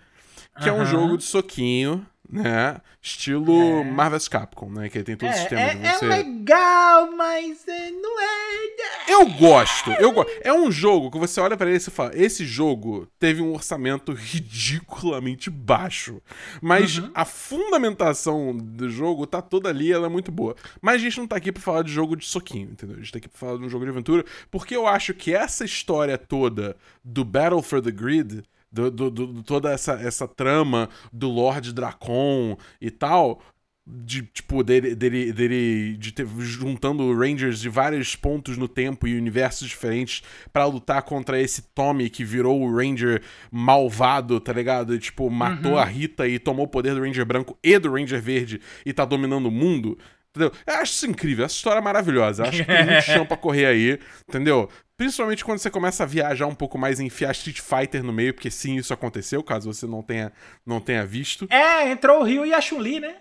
[0.62, 2.81] que é um jogo de soquinho, né?
[3.01, 3.85] Estilo É.
[3.85, 4.88] Marvel's Capcom, né?
[4.88, 6.07] Que tem todo o É, sistema é, de é você...
[6.07, 9.12] legal, mas é, não é.
[9.12, 10.31] Eu gosto, eu gosto.
[10.42, 13.53] É um jogo que você olha pra ele e você fala: esse jogo teve um
[13.53, 16.23] orçamento ridiculamente baixo.
[16.61, 17.11] Mas Uhum.
[17.14, 20.55] a fundamentação do jogo tá toda ali, ela é muito boa.
[20.81, 22.97] Mas a gente não tá aqui pra falar de jogo de soquinho, entendeu?
[22.97, 25.35] A gente tá aqui pra falar de um jogo de aventura, porque eu acho que
[25.35, 28.42] essa história toda do Battle for the Grid.
[28.73, 33.43] Do, do- do- toda essa, essa trama do Lord Dracon e tal,
[33.87, 39.19] de tipo dele, dele, dele de ter, juntando Rangers de vários pontos no tempo e
[39.19, 44.95] universos diferentes pra lutar contra esse Tommy que virou o Ranger malvado, tá ligado?
[44.95, 48.23] E, tipo, matou a Rita e tomou o poder do Ranger branco e do Ranger
[48.23, 49.99] verde e tá dominando o mundo.
[50.35, 50.51] Entendeu?
[50.67, 52.45] Eu acho isso incrível, essa história é maravilhosa.
[52.45, 54.67] Eu acho que tem muito chão pra correr aí, entendeu?
[55.03, 58.33] Principalmente quando você começa a viajar um pouco mais em enfiar Street Fighter no meio,
[58.33, 60.33] porque sim, isso aconteceu, caso você não tenha,
[60.65, 61.45] não tenha visto.
[61.51, 63.17] É, entrou o Rio e a Chun-Li, né?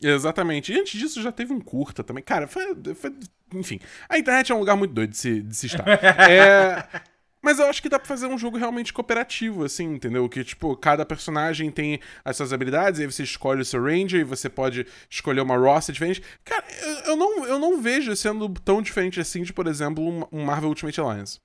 [0.00, 0.72] Exatamente.
[0.72, 2.22] E antes disso já teve um curta também.
[2.22, 2.62] Cara, foi.
[2.94, 3.12] foi-
[3.54, 3.80] enfim.
[4.08, 5.84] A internet é um lugar muito doido de se, de se estar.
[6.30, 6.86] É,
[7.46, 10.28] Mas eu acho que dá pra fazer um jogo realmente cooperativo, assim, entendeu?
[10.28, 14.24] Que, tipo, cada personagem tem as suas habilidades, aí você escolhe o seu Ranger e
[14.24, 16.20] você pode escolher uma roster diferente.
[16.44, 20.26] Cara, eu, eu não, eu não vejo sendo tão diferente assim de, por exemplo, um-
[20.32, 21.38] um Marvel Ultimate Alliance.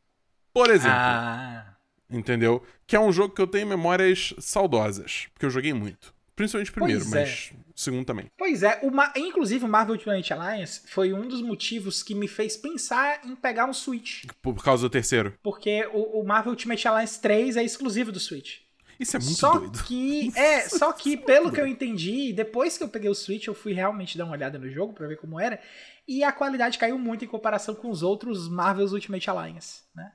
[0.51, 0.97] Por exemplo.
[0.97, 1.65] Ah.
[2.09, 2.63] Entendeu?
[2.87, 5.27] Que é um jogo que eu tenho memórias saudosas.
[5.35, 6.11] Porque eu joguei muito.
[6.35, 7.19] Principalmente o primeiro, Pois é.
[7.19, 8.31] mas o segundo também.
[8.37, 8.81] Pois é,
[9.17, 13.65] inclusive o Marvel Ultimate Alliance foi um dos motivos que me fez pensar em pegar
[13.65, 14.25] um Switch.
[14.41, 15.33] Por causa do terceiro.
[15.43, 18.59] Porque o, o Marvel Ultimate Alliance 3 é exclusivo do Switch.
[18.99, 19.83] Isso é muito só doido.
[19.83, 23.53] que, é, só que pelo que eu entendi, depois que eu peguei o Switch, eu
[23.55, 25.59] fui realmente dar uma olhada no jogo pra ver como era,
[26.07, 30.11] e a qualidade caiu muito em comparação com os outros Marvel's Ultimate Alliance, né?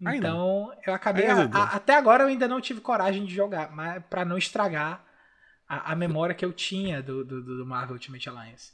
[0.00, 1.26] Então, eu acabei.
[1.26, 5.04] A- a- até agora eu ainda não tive coragem de jogar, mas para não estragar
[5.70, 8.72] a, a memória que eu tinha do, do, do Marvel Ultimate Alliance.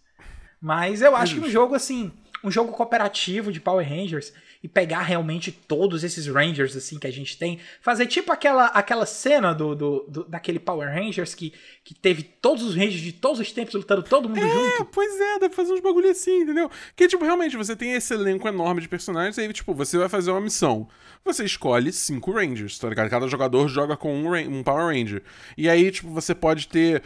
[0.59, 1.53] Mas eu acho que justo.
[1.53, 2.11] jogo assim,
[2.47, 4.33] um jogo cooperativo de Power Rangers
[4.63, 9.05] e pegar realmente todos esses Rangers assim que a gente tem, fazer tipo aquela, aquela
[9.05, 11.53] cena do, do, do- daquele Power Rangers que,
[11.85, 14.85] que teve todos os Rangers de todos os tempos lutando todo mundo É, junto.
[14.87, 16.71] pois é, dá pra fazer uns bagulho assim, entendeu?
[16.97, 20.31] Que, tipo, realmente, você tem esse elenco enorme de personagens, aí, tipo, você vai fazer
[20.31, 20.89] uma missão.
[21.25, 23.11] Você escolhe cinco Rangers, tá ligado?
[23.11, 25.23] Cada jogador joga com um, um Power Ranger.
[25.57, 27.03] E aí, tipo, você pode ter.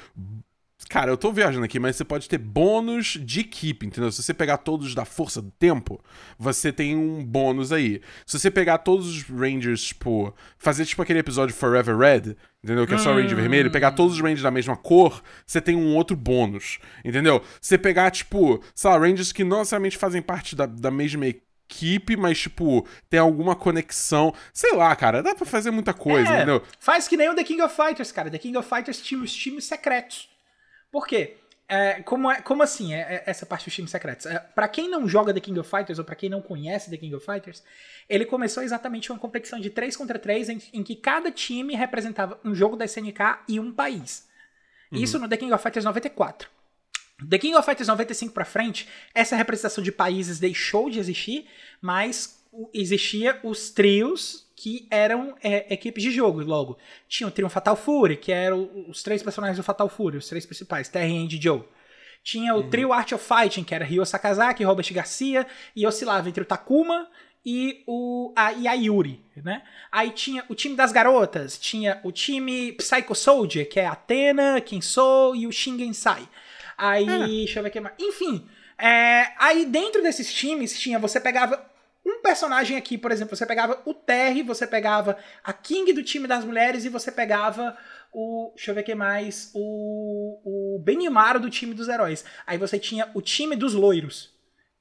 [0.89, 4.11] Cara, eu tô viajando aqui, mas você pode ter bônus de equipe, entendeu?
[4.11, 6.03] Se você pegar todos da força do tempo,
[6.39, 8.01] você tem um bônus aí.
[8.27, 12.87] Se você pegar todos os Rangers, tipo, fazer tipo aquele episódio Forever Red, entendeu?
[12.87, 15.95] Que é só Ranger vermelho, pegar todos os Rangers da mesma cor, você tem um
[15.95, 17.43] outro bônus, entendeu?
[17.61, 22.17] Você pegar, tipo, sei lá, Rangers que não necessariamente fazem parte da, da mesma equipe,
[22.17, 24.35] mas, tipo, tem alguma conexão.
[24.53, 26.63] Sei lá, cara, dá pra fazer muita coisa, É, entendeu?
[26.81, 28.29] Faz que nem o The King of Fighters, cara.
[28.29, 30.29] The King of Fighters tinha os times secretos.
[30.91, 31.37] Por quê?
[31.69, 34.27] É, como, é, como assim é, é essa parte dos times secretos?
[34.27, 36.97] É, para quem não joga The King of Fighters ou pra quem não conhece The
[36.97, 37.63] King of Fighters,
[38.09, 42.41] ele começou exatamente uma competição de 3 contra 3 em, em que cada time representava
[42.45, 44.29] um jogo da SNK e um país.
[44.91, 46.49] Isso no The King of Fighters 94.
[47.29, 51.47] The King of Fighters 95 pra frente, essa representação de países deixou de existir,
[51.81, 56.77] mas existia os trios que eram é, equipes de jogo logo.
[57.09, 60.45] Tinha o trio Fatal Fury, que eram os três personagens do Fatal Fury, os três
[60.45, 61.63] principais, Terry, Andy e Joe.
[62.23, 66.43] Tinha o trio Art of Fighting, que era Ryo Sakazaki, Robert Garcia, e oscilava entre
[66.43, 67.09] o Takuma
[67.45, 69.63] e, o, a, e a Yuri, né?
[69.91, 74.61] Aí tinha o time das garotas, tinha o time Psycho Soldier, que é a Athena,
[74.61, 76.29] Kinsou e o Shingen Sai.
[76.77, 77.95] Aí, deixa eu ver o que mais.
[77.99, 78.47] Enfim,
[78.83, 81.70] É, aí dentro desses times tinha, você pegava
[82.21, 86.29] um personagem aqui, por exemplo, você pegava o Terry, você pegava a King do time
[86.29, 87.77] das mulheres e você pegava
[88.13, 88.53] o.
[88.55, 89.51] Deixa eu ver quem mais.
[89.55, 90.77] O.
[90.77, 92.25] O Benimaro do time dos heróis.
[92.47, 94.39] Aí você tinha o time dos loiros.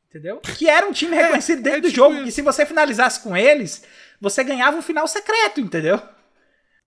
[0.10, 0.42] Entendeu?
[0.58, 2.16] Que era um time reconhecido dentro é, é do tipo jogo.
[2.16, 2.24] Isso.
[2.26, 3.86] Que se você finalizasse com eles,
[4.20, 6.02] você ganhava um final secreto, entendeu?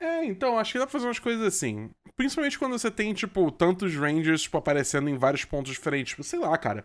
[0.03, 1.88] É, então, acho que dá pra fazer umas coisas assim.
[2.17, 6.11] Principalmente quando você tem, tipo, tantos Rangers, tipo, aparecendo em vários pontos diferentes.
[6.11, 6.85] Tipo, sei lá, cara.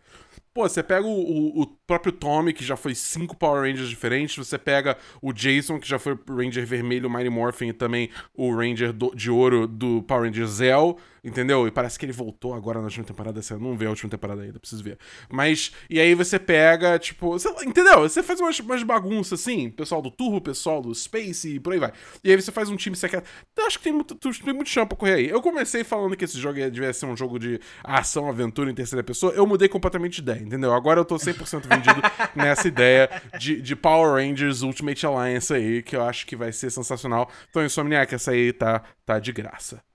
[0.54, 4.38] Pô, você pega o, o, o, próprio Tommy, que já foi cinco Power Rangers diferentes.
[4.38, 8.94] Você pega o Jason, que já foi Ranger vermelho, Mighty Morphin, e também o Ranger
[8.94, 10.98] do, de ouro do Power Ranger Zell.
[11.24, 11.68] Entendeu?
[11.68, 13.42] E parece que ele voltou agora na última temporada.
[13.42, 14.98] Você não vê a última temporada ainda, preciso ver.
[15.30, 18.02] Mas, e aí você pega, tipo, você, entendeu?
[18.02, 21.80] Você faz umas, umas bagunças assim, pessoal do Turbo, pessoal do Space e por aí
[21.80, 21.92] vai.
[22.24, 22.96] E aí você faz um time.
[23.16, 25.30] Eu acho que tem muito, tem muito chão pra correr aí.
[25.30, 29.04] Eu comecei falando que esse jogo devia ser um jogo de ação, aventura em terceira
[29.04, 29.34] pessoa.
[29.34, 30.74] Eu mudei completamente de ideia, entendeu?
[30.74, 32.02] Agora eu tô 100% vendido
[32.36, 36.70] nessa ideia de, de Power Rangers Ultimate Alliance aí, que eu acho que vai ser
[36.70, 37.30] sensacional.
[37.50, 39.87] Então, Insomniac, essa aí tá, tá de graça.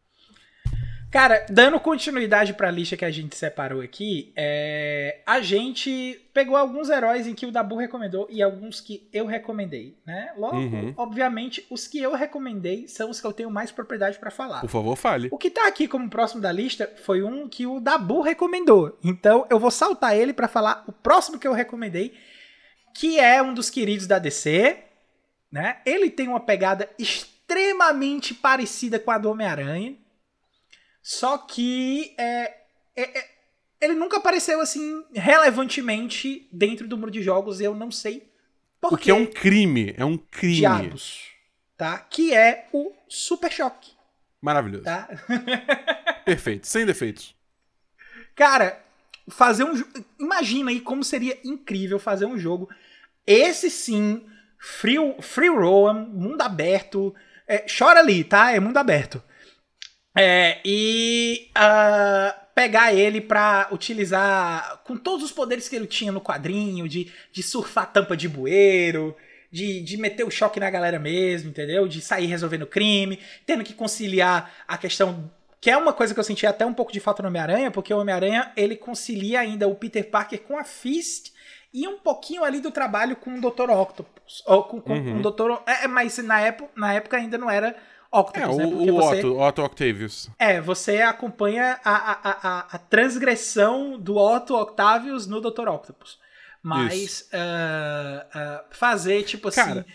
[1.13, 5.21] Cara, dando continuidade pra lista que a gente separou aqui, é...
[5.27, 9.95] a gente pegou alguns heróis em que o Dabu recomendou e alguns que eu recomendei,
[10.07, 10.33] né?
[10.39, 10.95] Logo, uhum.
[10.97, 14.63] obviamente, os que eu recomendei são os que eu tenho mais propriedade para falar.
[14.63, 15.29] Por favor, fale.
[15.31, 18.99] O que tá aqui como próximo da lista foi um que o Dabu recomendou.
[19.05, 22.15] Então, eu vou saltar ele para falar o próximo que eu recomendei,
[22.95, 24.79] que é um dos queridos da DC,
[25.53, 25.77] né?
[25.85, 30.01] Ele tem uma pegada extremamente parecida com a do Homem-Aranha
[31.03, 32.55] só que é,
[32.95, 33.31] é, é,
[33.81, 37.61] ele nunca apareceu assim relevantemente dentro do número de jogos.
[37.61, 38.31] Eu não sei
[38.81, 40.57] por O que é um crime, é um crime.
[40.57, 41.31] Diabos,
[41.77, 41.99] tá?
[41.99, 43.93] Que é o Super Choque.
[44.41, 44.85] Maravilhoso.
[44.85, 45.09] Tá?
[46.25, 47.35] Perfeito, sem defeitos.
[48.35, 48.83] Cara,
[49.29, 49.73] fazer um
[50.19, 52.69] imagina aí como seria incrível fazer um jogo
[53.27, 54.25] esse sim,
[54.59, 57.15] free, free roam, mundo aberto.
[57.47, 58.53] É, chora ali, tá?
[58.53, 59.23] É mundo aberto.
[60.15, 66.21] É, e uh, pegar ele para utilizar com todos os poderes que ele tinha no
[66.21, 69.17] quadrinho, de, de surfar tampa de bueiro,
[69.51, 71.89] de, de meter o choque na galera mesmo, entendeu?
[71.89, 75.31] De sair resolvendo crime, tendo que conciliar a questão.
[75.61, 77.95] Que é uma coisa que eu senti até um pouco de falta no Homem-Aranha, porque
[77.95, 81.31] o Homem-Aranha ele concilia ainda o Peter Parker com a Fist
[81.73, 83.71] e um pouquinho ali do trabalho com o Dr.
[83.71, 84.43] Octopus.
[84.47, 85.23] Ou com, com, uhum.
[85.23, 85.63] com o Dr.
[85.67, 87.77] É, mas na época, na época ainda não era
[88.13, 88.67] Octopus, é, né?
[88.67, 90.31] o, o você, Otto, Otto Octavius.
[90.39, 95.69] É, você acompanha a, a, a, a transgressão do Otto Octavius no Dr.
[95.69, 96.21] Octopus.
[96.63, 99.87] Mas uh, uh, fazer, tipo assim, Cara,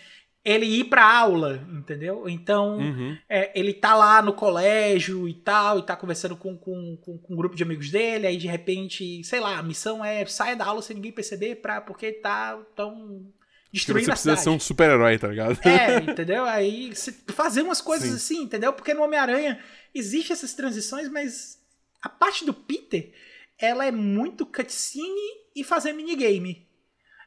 [0.44, 2.28] ele ir pra aula, entendeu?
[2.28, 3.16] Então, uhum.
[3.28, 7.34] é, ele tá lá no colégio e tal, e tá conversando com, com, com, com,
[7.34, 10.66] um grupo de amigos dele, aí de repente, sei lá, a missão é saia da
[10.66, 13.26] aula sem ninguém perceber, pra, porque tá tão
[13.72, 15.58] destruindo você precisa ser um super-herói, tá ligado?
[15.66, 16.44] É, entendeu?
[16.44, 16.92] Aí
[17.28, 18.16] fazer umas coisas Sim.
[18.16, 18.72] assim, entendeu?
[18.72, 19.58] Porque no Homem-Aranha
[19.94, 21.58] existe essas transições, mas
[22.02, 23.12] a parte do Peter,
[23.58, 26.66] ela é muito cutscene e fazer minigame.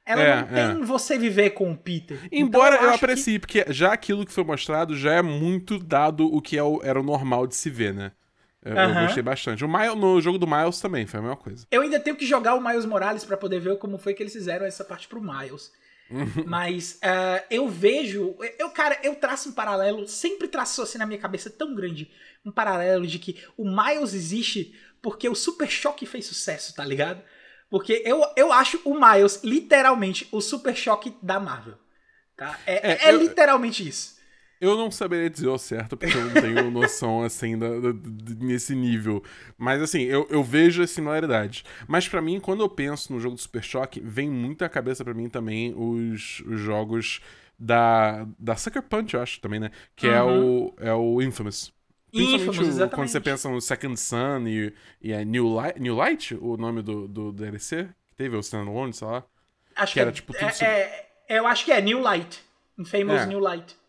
[0.05, 0.85] Ela é, não tem é.
[0.85, 2.19] você viver com o Peter.
[2.31, 3.39] Embora então, eu, eu aprecie, que...
[3.39, 6.99] porque já aquilo que foi mostrado já é muito dado o que é o, era
[6.99, 8.11] o normal de se ver, né?
[8.63, 9.65] Eu, eu gostei bastante.
[9.65, 11.65] O Miles, no jogo do Miles também foi a mesma coisa.
[11.71, 14.33] Eu ainda tenho que jogar o Miles Morales para poder ver como foi que eles
[14.33, 15.71] fizeram essa parte pro Miles.
[16.45, 18.35] Mas uh, eu vejo.
[18.59, 22.11] Eu, cara, eu traço um paralelo, sempre traço assim na minha cabeça tão grande.
[22.45, 27.21] Um paralelo de que o Miles existe porque o Super Choque fez sucesso, tá ligado?
[27.69, 31.77] Porque eu, eu acho o Miles literalmente o Super Choque da Marvel.
[32.35, 32.59] Tá?
[32.65, 34.20] É, é, é eu, literalmente isso.
[34.61, 37.93] Eu não saberia dizer o certo, porque eu não tenho noção, assim, da, da,
[38.39, 39.23] nesse nível.
[39.57, 41.63] Mas, assim, eu, eu vejo as similaridades.
[41.87, 45.03] Mas, para mim, quando eu penso no jogo do Super Choque, vem muito à cabeça
[45.03, 47.21] para mim também os, os, jogos
[47.57, 49.71] da, da Sucker Punch, eu acho, também, né?
[49.95, 50.13] Que uhum.
[50.13, 51.73] é, o, é o Infamous.
[52.13, 52.93] Infamous, exatamente.
[52.93, 54.71] quando você pensa no Second Sun e,
[55.01, 58.93] e é New Light, New Light, o nome do, do DLC, que teve o Standalone,
[58.93, 59.23] sei lá.
[59.75, 60.45] Acho que, que era, é, tipo, tudo...
[60.61, 62.43] É, é, eu acho que é New Light.
[62.77, 63.25] Infamous é.
[63.25, 63.80] New Light.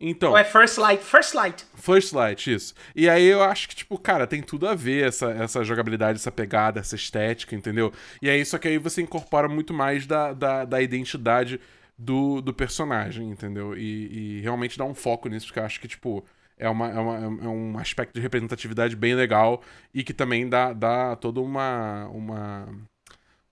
[0.00, 0.30] Então.
[0.30, 1.02] Ou é First Light?
[1.02, 1.66] First Light.
[1.74, 2.74] First Light, isso.
[2.94, 6.30] E aí eu acho que, tipo, cara, tem tudo a ver essa, essa jogabilidade, essa
[6.30, 7.92] pegada, essa estética, entendeu?
[8.22, 11.60] E aí, só que aí você incorpora muito mais da, da, da identidade
[11.98, 13.76] do, do personagem, entendeu?
[13.76, 16.24] E, e, realmente dá um foco nisso, porque eu acho que, tipo,
[16.56, 20.72] é, uma, é, uma, é um aspecto de representatividade bem legal e que também dá,
[20.72, 22.06] dá toda uma.
[22.08, 22.68] uma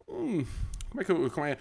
[0.08, 0.44] um,
[0.90, 1.30] como é que eu.
[1.30, 1.58] Como é?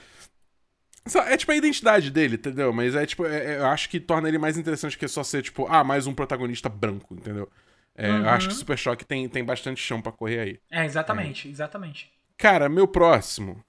[1.28, 2.74] É tipo a identidade dele, entendeu?
[2.74, 5.44] Mas é tipo, é, é, eu acho que torna ele mais interessante que só ser,
[5.44, 7.50] tipo, ah, mais um protagonista branco, entendeu?
[7.96, 8.18] É, uhum.
[8.22, 10.60] Eu acho que Super Choque tem, tem bastante chão para correr aí.
[10.72, 11.52] É, exatamente, é.
[11.52, 12.12] exatamente.
[12.38, 13.64] Cara, meu próximo.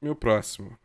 [0.00, 0.78] Meu próximo.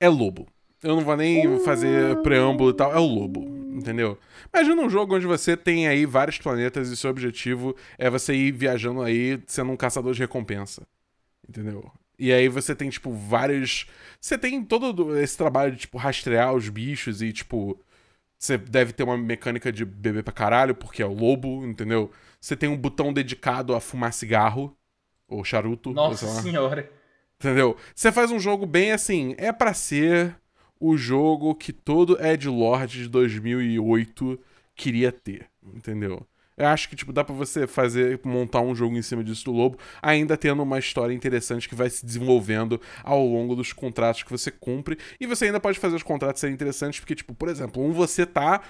[0.00, 0.48] É Lobo.
[0.82, 2.92] Eu não vou nem fazer preâmbulo e tal.
[2.92, 3.42] É o Lobo.
[3.72, 4.18] Entendeu?
[4.52, 8.52] Imagina um jogo onde você tem aí vários planetas e seu objetivo é você ir
[8.52, 10.82] viajando aí sendo um caçador de recompensa.
[11.48, 11.90] Entendeu?
[12.22, 13.84] E aí você tem, tipo, vários.
[14.20, 17.76] Você tem todo esse trabalho de, tipo, rastrear os bichos e, tipo.
[18.38, 22.12] Você deve ter uma mecânica de beber pra caralho, porque é o lobo, entendeu?
[22.40, 24.76] Você tem um botão dedicado a fumar cigarro.
[25.26, 25.92] Ou charuto.
[25.92, 26.88] Nossa senhora.
[27.40, 27.76] Entendeu?
[27.92, 29.34] Você faz um jogo bem assim.
[29.36, 30.36] É para ser
[30.78, 34.38] o jogo que todo Ed Lord de 2008
[34.76, 35.48] queria ter.
[35.74, 36.24] Entendeu?
[36.56, 39.52] Eu acho que, tipo, dá pra você fazer, montar um jogo em cima disso do
[39.52, 44.30] Lobo, ainda tendo uma história interessante que vai se desenvolvendo ao longo dos contratos que
[44.30, 44.98] você cumpre.
[45.20, 48.26] E você ainda pode fazer os contratos serem interessantes, porque, tipo, por exemplo, um você
[48.26, 48.62] tá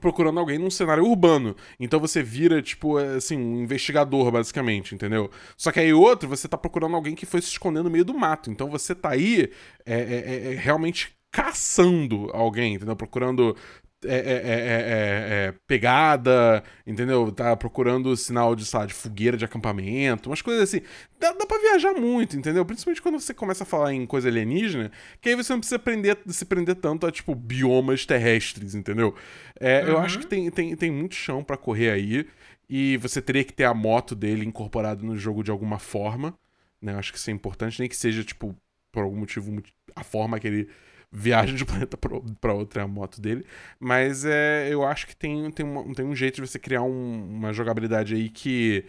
[0.00, 1.56] procurando alguém num cenário urbano.
[1.78, 5.30] Então você vira, tipo, assim, um investigador, basicamente, entendeu?
[5.56, 8.14] Só que aí outro, você tá procurando alguém que foi se esconder no meio do
[8.14, 8.50] mato.
[8.50, 9.50] Então você tá aí
[9.84, 12.96] é, é, é, é realmente caçando alguém, entendeu?
[12.96, 13.56] Procurando
[14.04, 17.32] é é, é, é, é, pegada, entendeu?
[17.32, 20.82] Tá procurando sinal de, sabe, de fogueira de acampamento, umas coisas assim.
[21.18, 22.64] Dá, dá pra viajar muito, entendeu?
[22.64, 26.16] Principalmente quando você começa a falar em coisa alienígena, que aí você não precisa prender,
[26.28, 29.14] se prender tanto a, tipo, biomas terrestres, entendeu?
[29.60, 29.88] Uhum.
[29.88, 32.26] Eu acho que tem, tem, tem muito chão para correr aí,
[32.68, 36.38] e você teria que ter a moto dele incorporada no jogo de alguma forma,
[36.80, 36.92] né?
[36.92, 38.54] Eu acho que isso é importante, nem que seja, tipo,
[38.92, 39.60] por algum motivo,
[39.96, 40.68] a forma que ele
[41.10, 43.44] viaja de um planeta para outro é a moto dele.
[43.78, 47.24] Mas é, eu acho que tem, tem, uma, tem um jeito de você criar um,
[47.36, 48.84] uma jogabilidade aí que,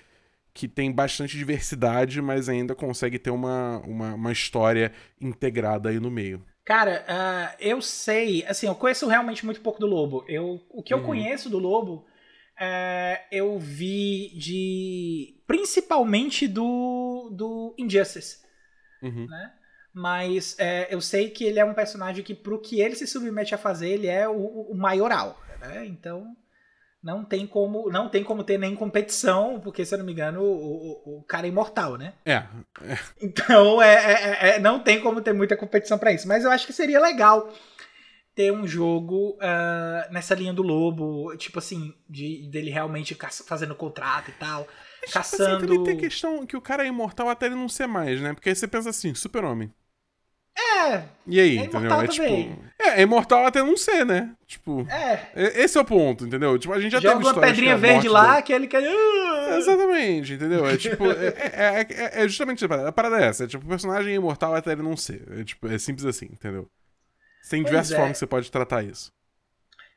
[0.54, 6.12] que tem bastante diversidade, mas ainda consegue ter uma, uma, uma história integrada aí no
[6.12, 6.44] meio.
[6.66, 10.24] Cara, uh, eu sei, assim, eu conheço realmente muito pouco do Lobo.
[10.28, 11.04] Eu, o que eu uhum.
[11.04, 12.06] conheço do Lobo,
[12.60, 15.42] uh, eu vi de.
[15.48, 18.46] principalmente do, do Injustice.
[19.02, 19.26] Uhum.
[19.26, 19.54] Né?
[19.94, 23.56] Mas é, eu sei que ele é um personagem que, pro que ele se submete
[23.56, 25.40] a fazer, ele é o, o maioral.
[25.60, 25.86] Né?
[25.86, 26.36] Então,
[27.02, 30.42] não tem como não tem como ter nem competição, porque, se eu não me engano,
[30.42, 32.14] o, o, o cara é imortal, né?
[32.26, 32.34] É.
[32.34, 33.00] é.
[33.22, 36.28] Então, é, é, é, não tem como ter muita competição para isso.
[36.28, 37.52] Mas eu acho que seria legal
[38.36, 44.30] ter um jogo uh, nessa linha do lobo, tipo assim, de dele realmente fazendo contrato
[44.30, 44.68] e tal.
[45.02, 45.58] Mas, caçando.
[45.58, 48.20] Assim, também tem a questão que o cara é imortal até ele não ser mais,
[48.22, 48.34] né?
[48.34, 49.72] Porque aí você pensa assim, super-homem.
[50.60, 51.04] É.
[51.26, 52.02] E aí, é entendeu?
[52.02, 52.24] É tipo.
[52.78, 54.32] É, é imortal até não ser, né?
[54.46, 54.86] Tipo.
[54.90, 55.30] É.
[55.64, 56.58] Esse é o ponto, entendeu?
[56.58, 58.84] Tipo, a gente já Joga teve uma pedrinha verde lá que ele quer.
[58.84, 59.58] Ah!
[59.58, 60.68] Exatamente, entendeu?
[60.68, 61.06] É tipo.
[61.12, 63.46] é, é, é, é, justamente a parada é essa.
[63.46, 65.24] É tipo, o personagem é imortal até ele não ser.
[65.40, 66.70] É, tipo, é simples assim, entendeu?
[67.50, 69.12] Tem diversas formas que você pode tratar isso.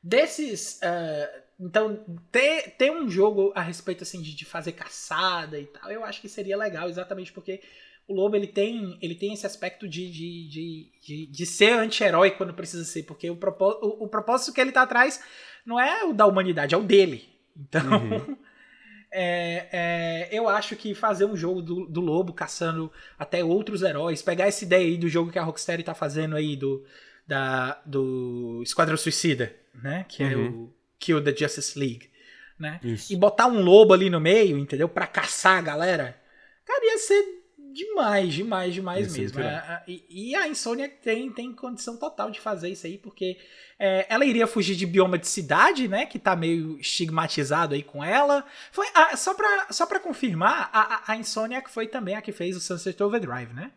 [0.03, 0.81] Desses.
[0.83, 5.91] Uh, então, ter, ter um jogo a respeito assim de, de fazer caçada e tal,
[5.91, 7.61] eu acho que seria legal, exatamente porque
[8.09, 12.33] o Lobo ele tem, ele tem esse aspecto de, de, de, de, de ser anti-herói
[12.33, 15.23] quando precisa ser, porque o, propósito, o, o, propósito que ele tá atrás
[15.65, 17.29] não é o da humanidade, é o dele.
[17.57, 18.37] Então, uhum.
[19.13, 24.21] é, é, eu acho que fazer um jogo do, do Lobo caçando até outros heróis,
[24.21, 26.85] pegar essa ideia aí do jogo que a Rocksteady tá fazendo aí do,
[27.25, 30.05] da, do Esquadrão Suicida, né?
[30.09, 30.31] Que uhum.
[30.31, 32.09] é o Kill the Justice League,
[32.57, 32.79] né?
[32.85, 33.13] Isso.
[33.13, 34.89] E botar um lobo ali no meio, entendeu?
[34.89, 36.17] Pra caçar a galera.
[36.65, 39.41] Cara, ia ser demais, demais, demais mesmo.
[39.41, 43.37] É, e, e, a Insônia tem, tem condição total de fazer isso aí, porque
[43.79, 46.07] é, ela iria fugir de bioma de cidade, né?
[46.07, 48.45] Que tá meio estigmatizado aí com ela.
[48.71, 52.57] Foi ah, só, pra, só pra confirmar, a, a Insônia foi também a que fez
[52.57, 53.73] o Sunset Overdrive, né?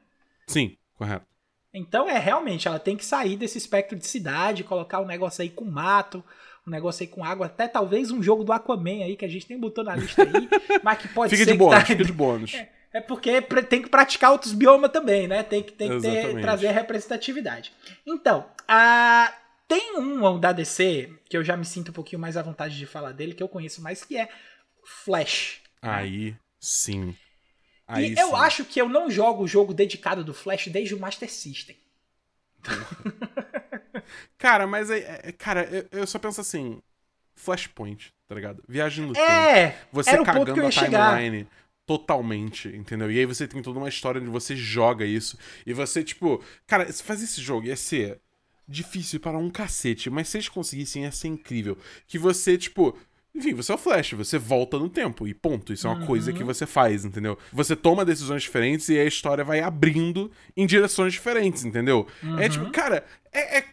[0.46, 1.26] Sim, correto.
[1.74, 5.50] Então é realmente, ela tem que sair desse espectro de cidade, colocar um negócio aí
[5.50, 6.24] com mato,
[6.67, 9.47] um negócio aí com água, até talvez um jogo do Aquaman aí, que a gente
[9.49, 10.49] nem botou na lista aí,
[10.84, 11.51] mas que pode fica ser.
[11.51, 11.86] De bônus, tá...
[11.86, 12.54] Fica de bônus.
[12.95, 15.43] É, é porque tem que praticar outros biomas também, né?
[15.43, 17.73] Tem que, tem que ter, trazer representatividade.
[18.08, 19.34] Então, a,
[19.67, 22.86] tem um da DC que eu já me sinto um pouquinho mais à vontade de
[22.86, 24.30] falar dele, que eu conheço mais, que é
[25.04, 25.62] Flash.
[25.82, 27.13] Aí sim.
[27.86, 28.21] Aí e sim.
[28.21, 31.75] eu acho que eu não jogo o jogo dedicado do Flash desde o Master System.
[34.38, 36.82] cara, mas é, cara, eu, eu, só penso assim,
[37.36, 38.64] Flashpoint, tá ligado?
[38.68, 39.78] Viagem no é, tempo.
[39.91, 41.38] Você cagando a timeline.
[41.39, 43.12] Chegar totalmente, entendeu?
[43.12, 45.38] E aí você tem toda uma história onde você joga isso.
[45.66, 48.20] E você, tipo, cara, fazer esse jogo ia ser
[48.68, 51.78] difícil para um cacete, mas se eles conseguissem ia ser incrível.
[52.08, 52.97] Que você, tipo.
[53.34, 55.74] Enfim, você é o Flash, você volta no tempo e ponto.
[55.74, 56.06] Isso é uma uhum.
[56.06, 57.38] coisa que você faz, entendeu?
[57.51, 62.08] Você toma decisões diferentes e a história vai abrindo em direções diferentes, entendeu?
[62.24, 62.39] Uhum.
[62.39, 63.66] É tipo, cara, é, é,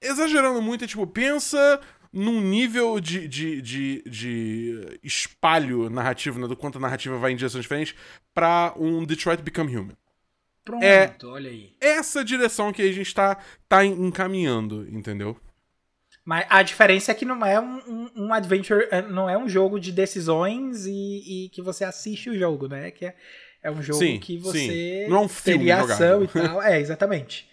[0.00, 1.80] exagerando muito, é tipo, pensa
[2.12, 7.36] num nível de, de, de, de espalho narrativo, né, do quanto a narrativa vai em
[7.36, 7.94] direções diferentes,
[8.34, 9.96] pra um Detroit Become Human.
[10.64, 11.72] Pronto, É- olha aí.
[11.80, 13.38] Essa direção que a gente tá,
[13.68, 15.36] tá encaminhando, entendeu?
[16.24, 19.48] Mas a diferença é que não é um, um, um adventure, é, não é um
[19.48, 22.90] jogo de decisões e, e que você assiste o jogo, né?
[22.90, 23.16] Que é,
[23.62, 24.38] é um jogo Sim, que sim.
[24.38, 26.62] você Não é um filme teria ação e tal.
[26.62, 27.49] É, exatamente.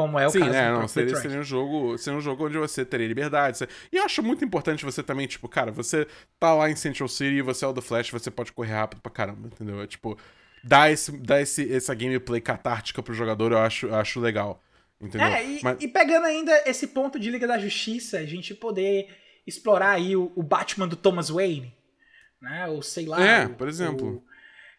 [0.00, 2.46] Como é o Sim, caso é, do não, seria, seria um jogo, seria um jogo
[2.46, 3.58] onde você teria liberdade.
[3.58, 6.06] você- E eu acho muito importante você também, tipo, cara, você
[6.38, 9.12] tá lá em Central City, você é o The Flash, você pode correr rápido pra
[9.12, 9.82] caramba, entendeu?
[9.82, 10.16] É tipo,
[10.64, 14.62] dar, esse, dar esse, essa gameplay catártica pro jogador, eu acho, eu acho legal.
[15.00, 15.26] Entendeu?
[15.28, 19.08] É, e, Mas- e pegando ainda esse ponto de Liga da Justiça, a gente poder
[19.46, 21.74] explorar aí o, o Batman do Thomas Wayne,
[22.40, 22.66] né?
[22.68, 23.22] Ou sei lá.
[23.24, 24.06] É, o- por exemplo.
[24.16, 24.30] o-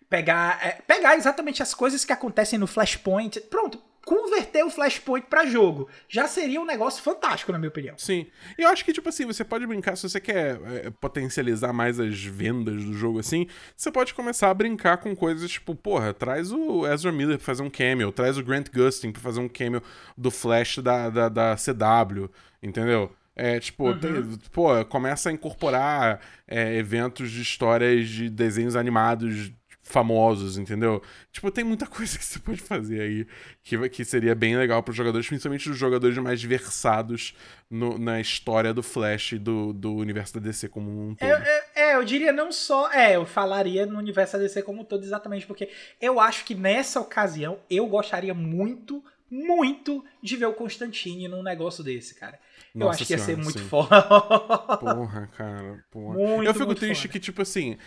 [0.09, 3.39] pegar, é, pegar exatamente as coisas que acontecem no Flashpoint.
[3.49, 5.87] Pronto, converter o Flashpoint pra jogo.
[6.09, 7.95] Já seria um negócio fantástico, na minha opinião.
[7.97, 8.25] Sim.
[8.57, 11.99] E eu acho que, tipo assim, você pode brincar, se você quer é, potencializar mais
[11.99, 16.51] as vendas do jogo, assim, você pode começar a brincar com coisas tipo, porra, traz
[16.51, 19.81] o Ezra Miller pra fazer um cameo, traz o Grant Gustin pra fazer um cameo
[20.17, 22.29] do Flash da, da, da CW,
[22.61, 23.11] entendeu?
[23.35, 29.51] É, tipo, tem- pô, começa a incorporar é, eventos de histórias de desenhos animados
[29.83, 31.01] famosos, entendeu?
[31.31, 33.27] Tipo, tem muita coisa que você pode fazer aí
[33.63, 37.35] que, que seria bem legal para os jogadores, principalmente os jogadores mais versados
[37.69, 41.27] no- na história do Flash e do, do universo da DC como um todo.
[41.27, 42.91] Eu, eu- é, eu diria não só.
[42.91, 45.69] É, eu falaria no universo ADC como um todo, exatamente porque
[45.99, 51.83] eu acho que nessa ocasião eu gostaria muito, muito de ver o Constantine num negócio
[51.83, 52.39] desse, cara.
[52.73, 53.65] eu Nossa acho que ia ser muito sim.
[53.67, 54.01] foda.
[54.79, 56.13] Porra, cara, porra.
[56.17, 57.11] Muito, eu fico triste foda.
[57.13, 57.77] que, tipo assim,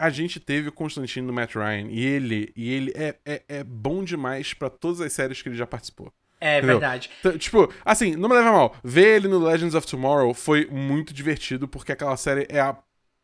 [0.00, 3.64] a gente teve o Constantino no Matt Ryan e ele, e ele é, é, é
[3.64, 6.10] bom demais pra todas as séries que ele já participou.
[6.40, 6.80] É Entendeu?
[6.80, 7.10] verdade.
[7.22, 8.74] T- Tipo, assim, não me leva mal.
[8.82, 12.76] Ver ele no Legends of Tomorrow foi muito divertido, porque aquela série é a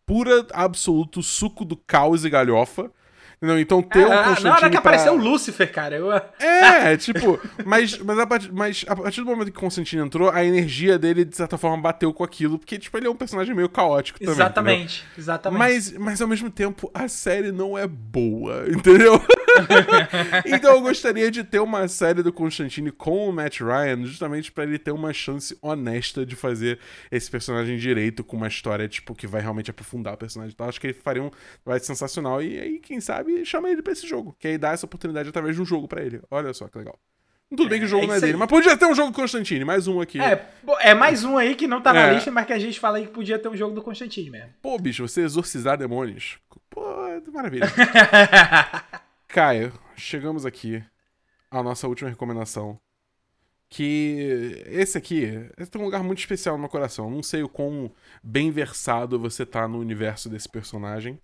[0.04, 2.92] pura, absoluto suco do caos e galhofa.
[3.36, 3.60] Entendeu?
[3.60, 6.10] Então ter o Ah, Constantine na hora que pra- apareceu o Lúcifer, cara, eu.
[6.40, 10.30] É, tipo, mas, mas, a partir, mas a partir do momento que o Constantine entrou,
[10.30, 13.54] a energia dele, de certa forma, bateu com aquilo, porque, tipo, ele é um personagem
[13.54, 14.32] meio caótico também.
[14.32, 14.46] entendeu?
[14.46, 15.58] Exatamente, exatamente.
[15.58, 19.20] Mas, mas ao mesmo tempo, a série não é boa, entendeu?
[20.46, 24.64] então eu gostaria de ter uma série do Constantine com o Matt Ryan, justamente pra
[24.64, 26.78] ele ter uma chance honesta de fazer
[27.10, 30.52] esse personagem direito com uma história, tipo, que vai realmente aprofundar o personagem.
[30.54, 31.30] Então acho que ele faria um
[31.64, 32.42] vai ser sensacional.
[32.42, 34.36] E aí, quem sabe, chama ele pra esse jogo.
[34.38, 36.20] Que aí dá essa oportunidade através de um jogo pra ele.
[36.30, 36.98] Olha só que legal.
[37.48, 38.32] Tudo bem que o jogo é não é isso aí.
[38.32, 40.20] dele, mas podia ter um jogo do Constantine, mais um aqui.
[40.20, 40.44] É,
[40.80, 42.14] é mais um aí que não tá na É.
[42.14, 44.48] lista, mas que a gente fala aí que podia ter um jogo do Constantine mesmo.
[44.60, 46.38] Pô, bicho, você exorcizar demônios.
[46.68, 47.66] Pô, é maravilha.
[49.28, 50.82] Caio, chegamos aqui
[51.50, 52.80] à nossa última recomendação.
[53.68, 55.24] Que esse aqui
[55.58, 57.10] esse tem um lugar muito especial no meu coração.
[57.10, 61.20] Não sei o quão bem versado você tá no universo desse personagem.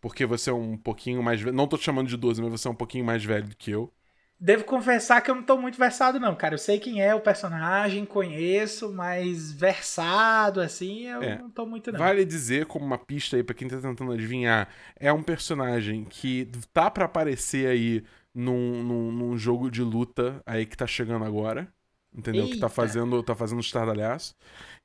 [0.00, 1.56] Porque você é um pouquinho mais velho.
[1.56, 3.72] Não tô te chamando de 12, mas você é um pouquinho mais velho do que
[3.72, 3.92] eu.
[4.38, 6.54] Devo confessar que eu não tô muito versado, não, cara.
[6.54, 11.38] Eu sei quem é o personagem, conheço, mas versado, assim, eu É.
[11.38, 11.98] não tô muito, não.
[11.98, 14.68] Vale dizer, como uma pista aí pra quem tá tentando adivinhar,
[14.98, 20.66] é um personagem que tá pra aparecer aí num, num, num jogo de luta aí
[20.66, 21.66] que tá chegando agora.
[22.14, 22.44] Entendeu?
[22.46, 22.68] Que tá Eita.
[22.70, 24.34] fazendo, tá fazendo estardalhaço.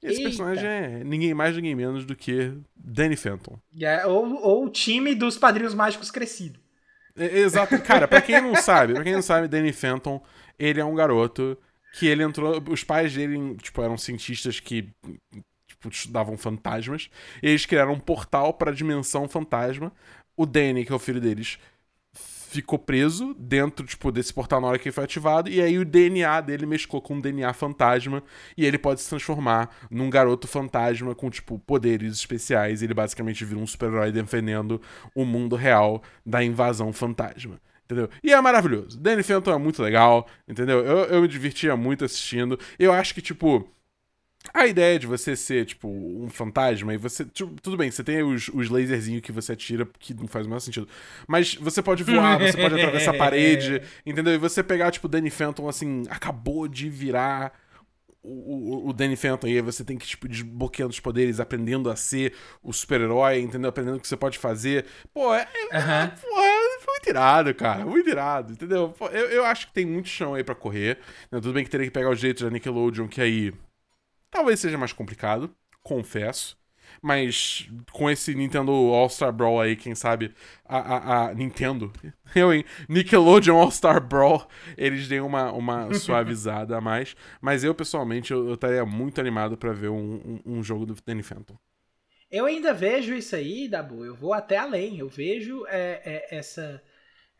[0.03, 0.23] E esse Eita.
[0.29, 3.57] personagem é ninguém mais, ninguém menos do que Danny Phantom.
[3.79, 6.59] É, ou, ou o time dos Padrinhos Mágicos crescido.
[7.15, 7.79] Exato.
[7.81, 10.21] Cara, pra quem não sabe, pra quem não sabe, Danny Phantom,
[10.57, 11.57] ele é um garoto
[11.93, 12.61] que ele entrou.
[12.69, 14.89] Os pais dele, tipo, eram cientistas que
[15.67, 17.09] tipo, estudavam fantasmas.
[17.41, 19.91] E eles criaram um portal pra dimensão fantasma.
[20.37, 21.59] O Danny, que é o filho deles,
[22.51, 25.49] ficou preso dentro, tipo, desse portal na hora que ele foi ativado.
[25.49, 28.21] E aí o DNA dele mesclou com um DNA fantasma.
[28.57, 32.81] E ele pode se transformar num garoto fantasma com, tipo, poderes especiais.
[32.81, 34.81] Ele basicamente vira um super-herói defendendo
[35.15, 37.59] o mundo real da invasão fantasma.
[37.85, 38.09] Entendeu?
[38.23, 38.99] E é maravilhoso.
[38.99, 40.79] Danny Phantom é muito legal, entendeu?
[40.79, 42.59] Eu, eu me divertia muito assistindo.
[42.77, 43.69] Eu acho que, tipo,
[44.53, 47.23] a ideia de você ser, tipo, um fantasma e você.
[47.25, 50.49] tipo, tudo bem, você tem os, os laserzinhos que você atira, que não faz o
[50.49, 50.87] menor sentido.
[51.27, 54.33] Mas você pode voar, você pode atravessar a parede, entendeu?
[54.33, 57.53] E você pegar, tipo, o Danny Phantom, assim, acabou de virar.
[58.23, 61.89] O, o, o Danny Phantom, e aí você tem que, tipo, desbloqueando os poderes, aprendendo
[61.89, 63.69] a ser o super-herói, entendeu?
[63.69, 64.85] Aprendendo o que você pode fazer.
[65.11, 66.07] Pô, é, é, Aham.
[66.21, 67.83] Porra, foi muito irado, cara.
[67.83, 68.89] Muito irado, entendeu?
[68.89, 70.99] Pô, Eu, eu acho que tem muito chão aí pra correr.
[71.31, 71.39] né?
[71.41, 73.51] Tudo bem que teria que pegar os jeitos da Nickelodeon, que aí
[74.31, 75.53] talvez seja mais complicado,
[75.83, 76.59] confesso.
[77.01, 80.33] Mas com esse Nintendo All-Star Brawl aí, quem sabe
[80.65, 81.91] a, a, a, Nintendo,
[82.35, 82.65] eu, hein?
[82.89, 87.15] Nickelodeon All-Star Brawl, eles deem uma, uma suavizada a mais.
[87.39, 90.95] Mas eu, pessoalmente, eu, eu estaria muito animado para ver um, um, um, jogo do
[91.05, 91.57] Danny Phantom.
[92.29, 94.05] Eu ainda vejo isso aí, Dabu.
[94.05, 94.97] Eu vou até além.
[94.97, 96.81] Eu vejo é, é, essa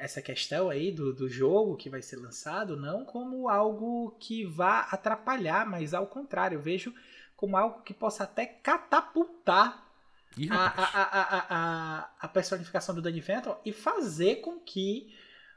[0.01, 4.79] essa questão aí do, do jogo que vai ser lançado não como algo que vá
[4.91, 6.93] atrapalhar, mas ao contrário, eu vejo
[7.35, 9.87] como algo que possa até catapultar
[10.35, 15.13] Ih, a, a, a, a, a, personificação do Danny Phantom e fazer com que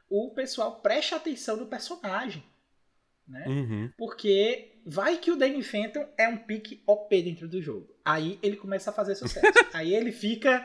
[0.09, 2.43] o pessoal preste atenção no personagem.
[3.27, 3.45] Né?
[3.47, 3.91] Uhum.
[3.97, 7.89] Porque vai que o Danny Phantom é um pique OP dentro do jogo.
[8.03, 9.45] Aí ele começa a fazer sucesso.
[9.73, 10.63] Aí ele fica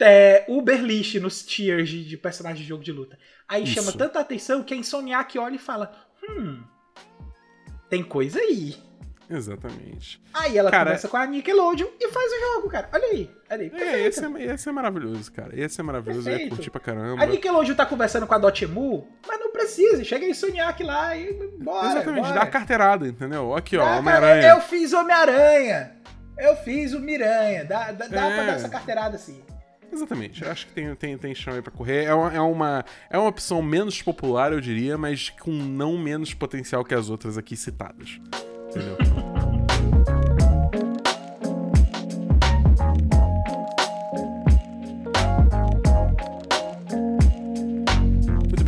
[0.00, 3.18] é, Uberlist nos tiers de, de personagem de jogo de luta.
[3.48, 3.74] Aí Isso.
[3.74, 5.92] chama tanta atenção que a Insomniac olha e fala:
[6.28, 6.62] Hum,
[7.88, 8.76] tem coisa aí.
[9.30, 10.20] Exatamente.
[10.34, 12.88] Aí ela cara, começa com a Nickelodeon e faz o jogo, cara.
[12.92, 13.30] Olha aí.
[13.48, 15.50] Olha aí é, esse é, esse é maravilhoso, cara.
[15.54, 16.24] Esse é maravilhoso.
[16.24, 16.40] Perfeito.
[16.40, 17.22] Eu ia curtir pra caramba.
[17.22, 20.02] A Nickelodeon tá conversando com a Dotemu, mas não precisa.
[20.02, 21.90] Chega em Insomniac lá e bora.
[21.92, 22.34] Exatamente, bora.
[22.34, 23.54] dá a carteirada, entendeu?
[23.54, 24.48] Aqui, ó, Homem-Aranha.
[24.48, 25.92] Eu fiz Homem-Aranha.
[26.36, 27.64] Eu fiz o Miranha.
[27.64, 28.34] Dá, dá, dá é.
[28.34, 29.40] pra dar essa carteirada assim.
[29.92, 32.04] Exatamente, eu acho que tem, tem, tem chão aí pra correr.
[32.04, 36.32] É uma, é, uma, é uma opção menos popular, eu diria, mas com não menos
[36.32, 38.20] potencial que as outras aqui citadas.
[38.68, 39.29] Entendeu?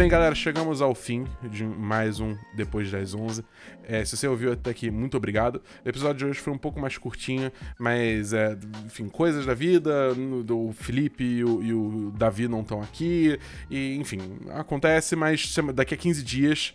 [0.03, 3.44] Bem, galera, chegamos ao fim de mais um Depois das 11.
[3.84, 5.62] É, se você ouviu até aqui, muito obrigado.
[5.84, 10.12] O episódio de hoje foi um pouco mais curtinho, mas, é, enfim, coisas da vida.
[10.50, 13.38] O Felipe e o, e o Davi não estão aqui.
[13.70, 14.18] E, enfim,
[14.50, 16.74] acontece, mas daqui a 15 dias.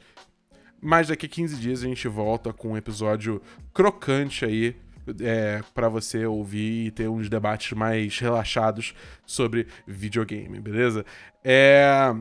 [0.82, 3.42] Mas daqui a 15 dias a gente volta com um episódio
[3.74, 4.74] crocante aí
[5.20, 8.94] é, para você ouvir e ter uns debates mais relaxados
[9.26, 11.06] sobre videogame, beleza?
[11.44, 12.14] É,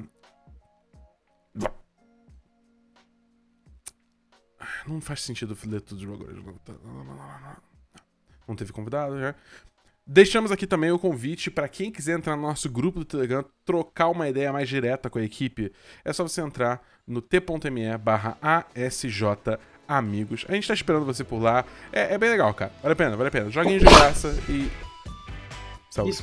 [4.87, 6.45] Não faz sentido ler tudo de vez.
[8.47, 9.35] Não teve convidado já.
[10.07, 14.09] Deixamos aqui também o convite para quem quiser entrar no nosso grupo do Telegram, trocar
[14.09, 15.73] uma ideia mais direta com a equipe.
[16.05, 19.25] É só você entrar no t.me barra ASJ
[19.89, 20.45] Amigos.
[20.49, 21.65] A gente tá esperando você por lá.
[21.93, 22.73] É, é, bem legal, cara.
[22.83, 23.51] Vale a pena, vale a pena.
[23.51, 24.71] Joguinho de graça e.
[25.91, 26.19] Saúde.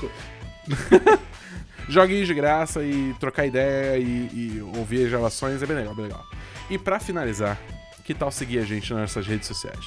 [1.88, 6.06] Joguinhos de graça e trocar ideia e, e ouvir as gravações é bem legal, bem
[6.06, 6.24] legal.
[6.70, 7.60] E para finalizar,
[8.04, 9.86] que tal seguir a gente nas nossas redes sociais?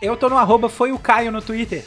[0.00, 1.84] Eu tô no arroba foi o Caio no Twitter.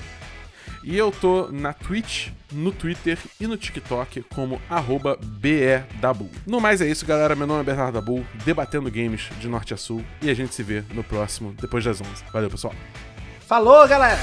[0.84, 6.30] E eu tô na Twitch, no Twitter e no TikTok como arroba BEDabu.
[6.46, 7.36] No mais é isso, galera.
[7.36, 10.04] Meu nome é Bernardo Dabu, debatendo games de norte a sul.
[10.22, 12.10] E a gente se vê no próximo, depois das 11.
[12.34, 12.76] Valeu, pessoal.
[13.48, 14.20] Falou, galera!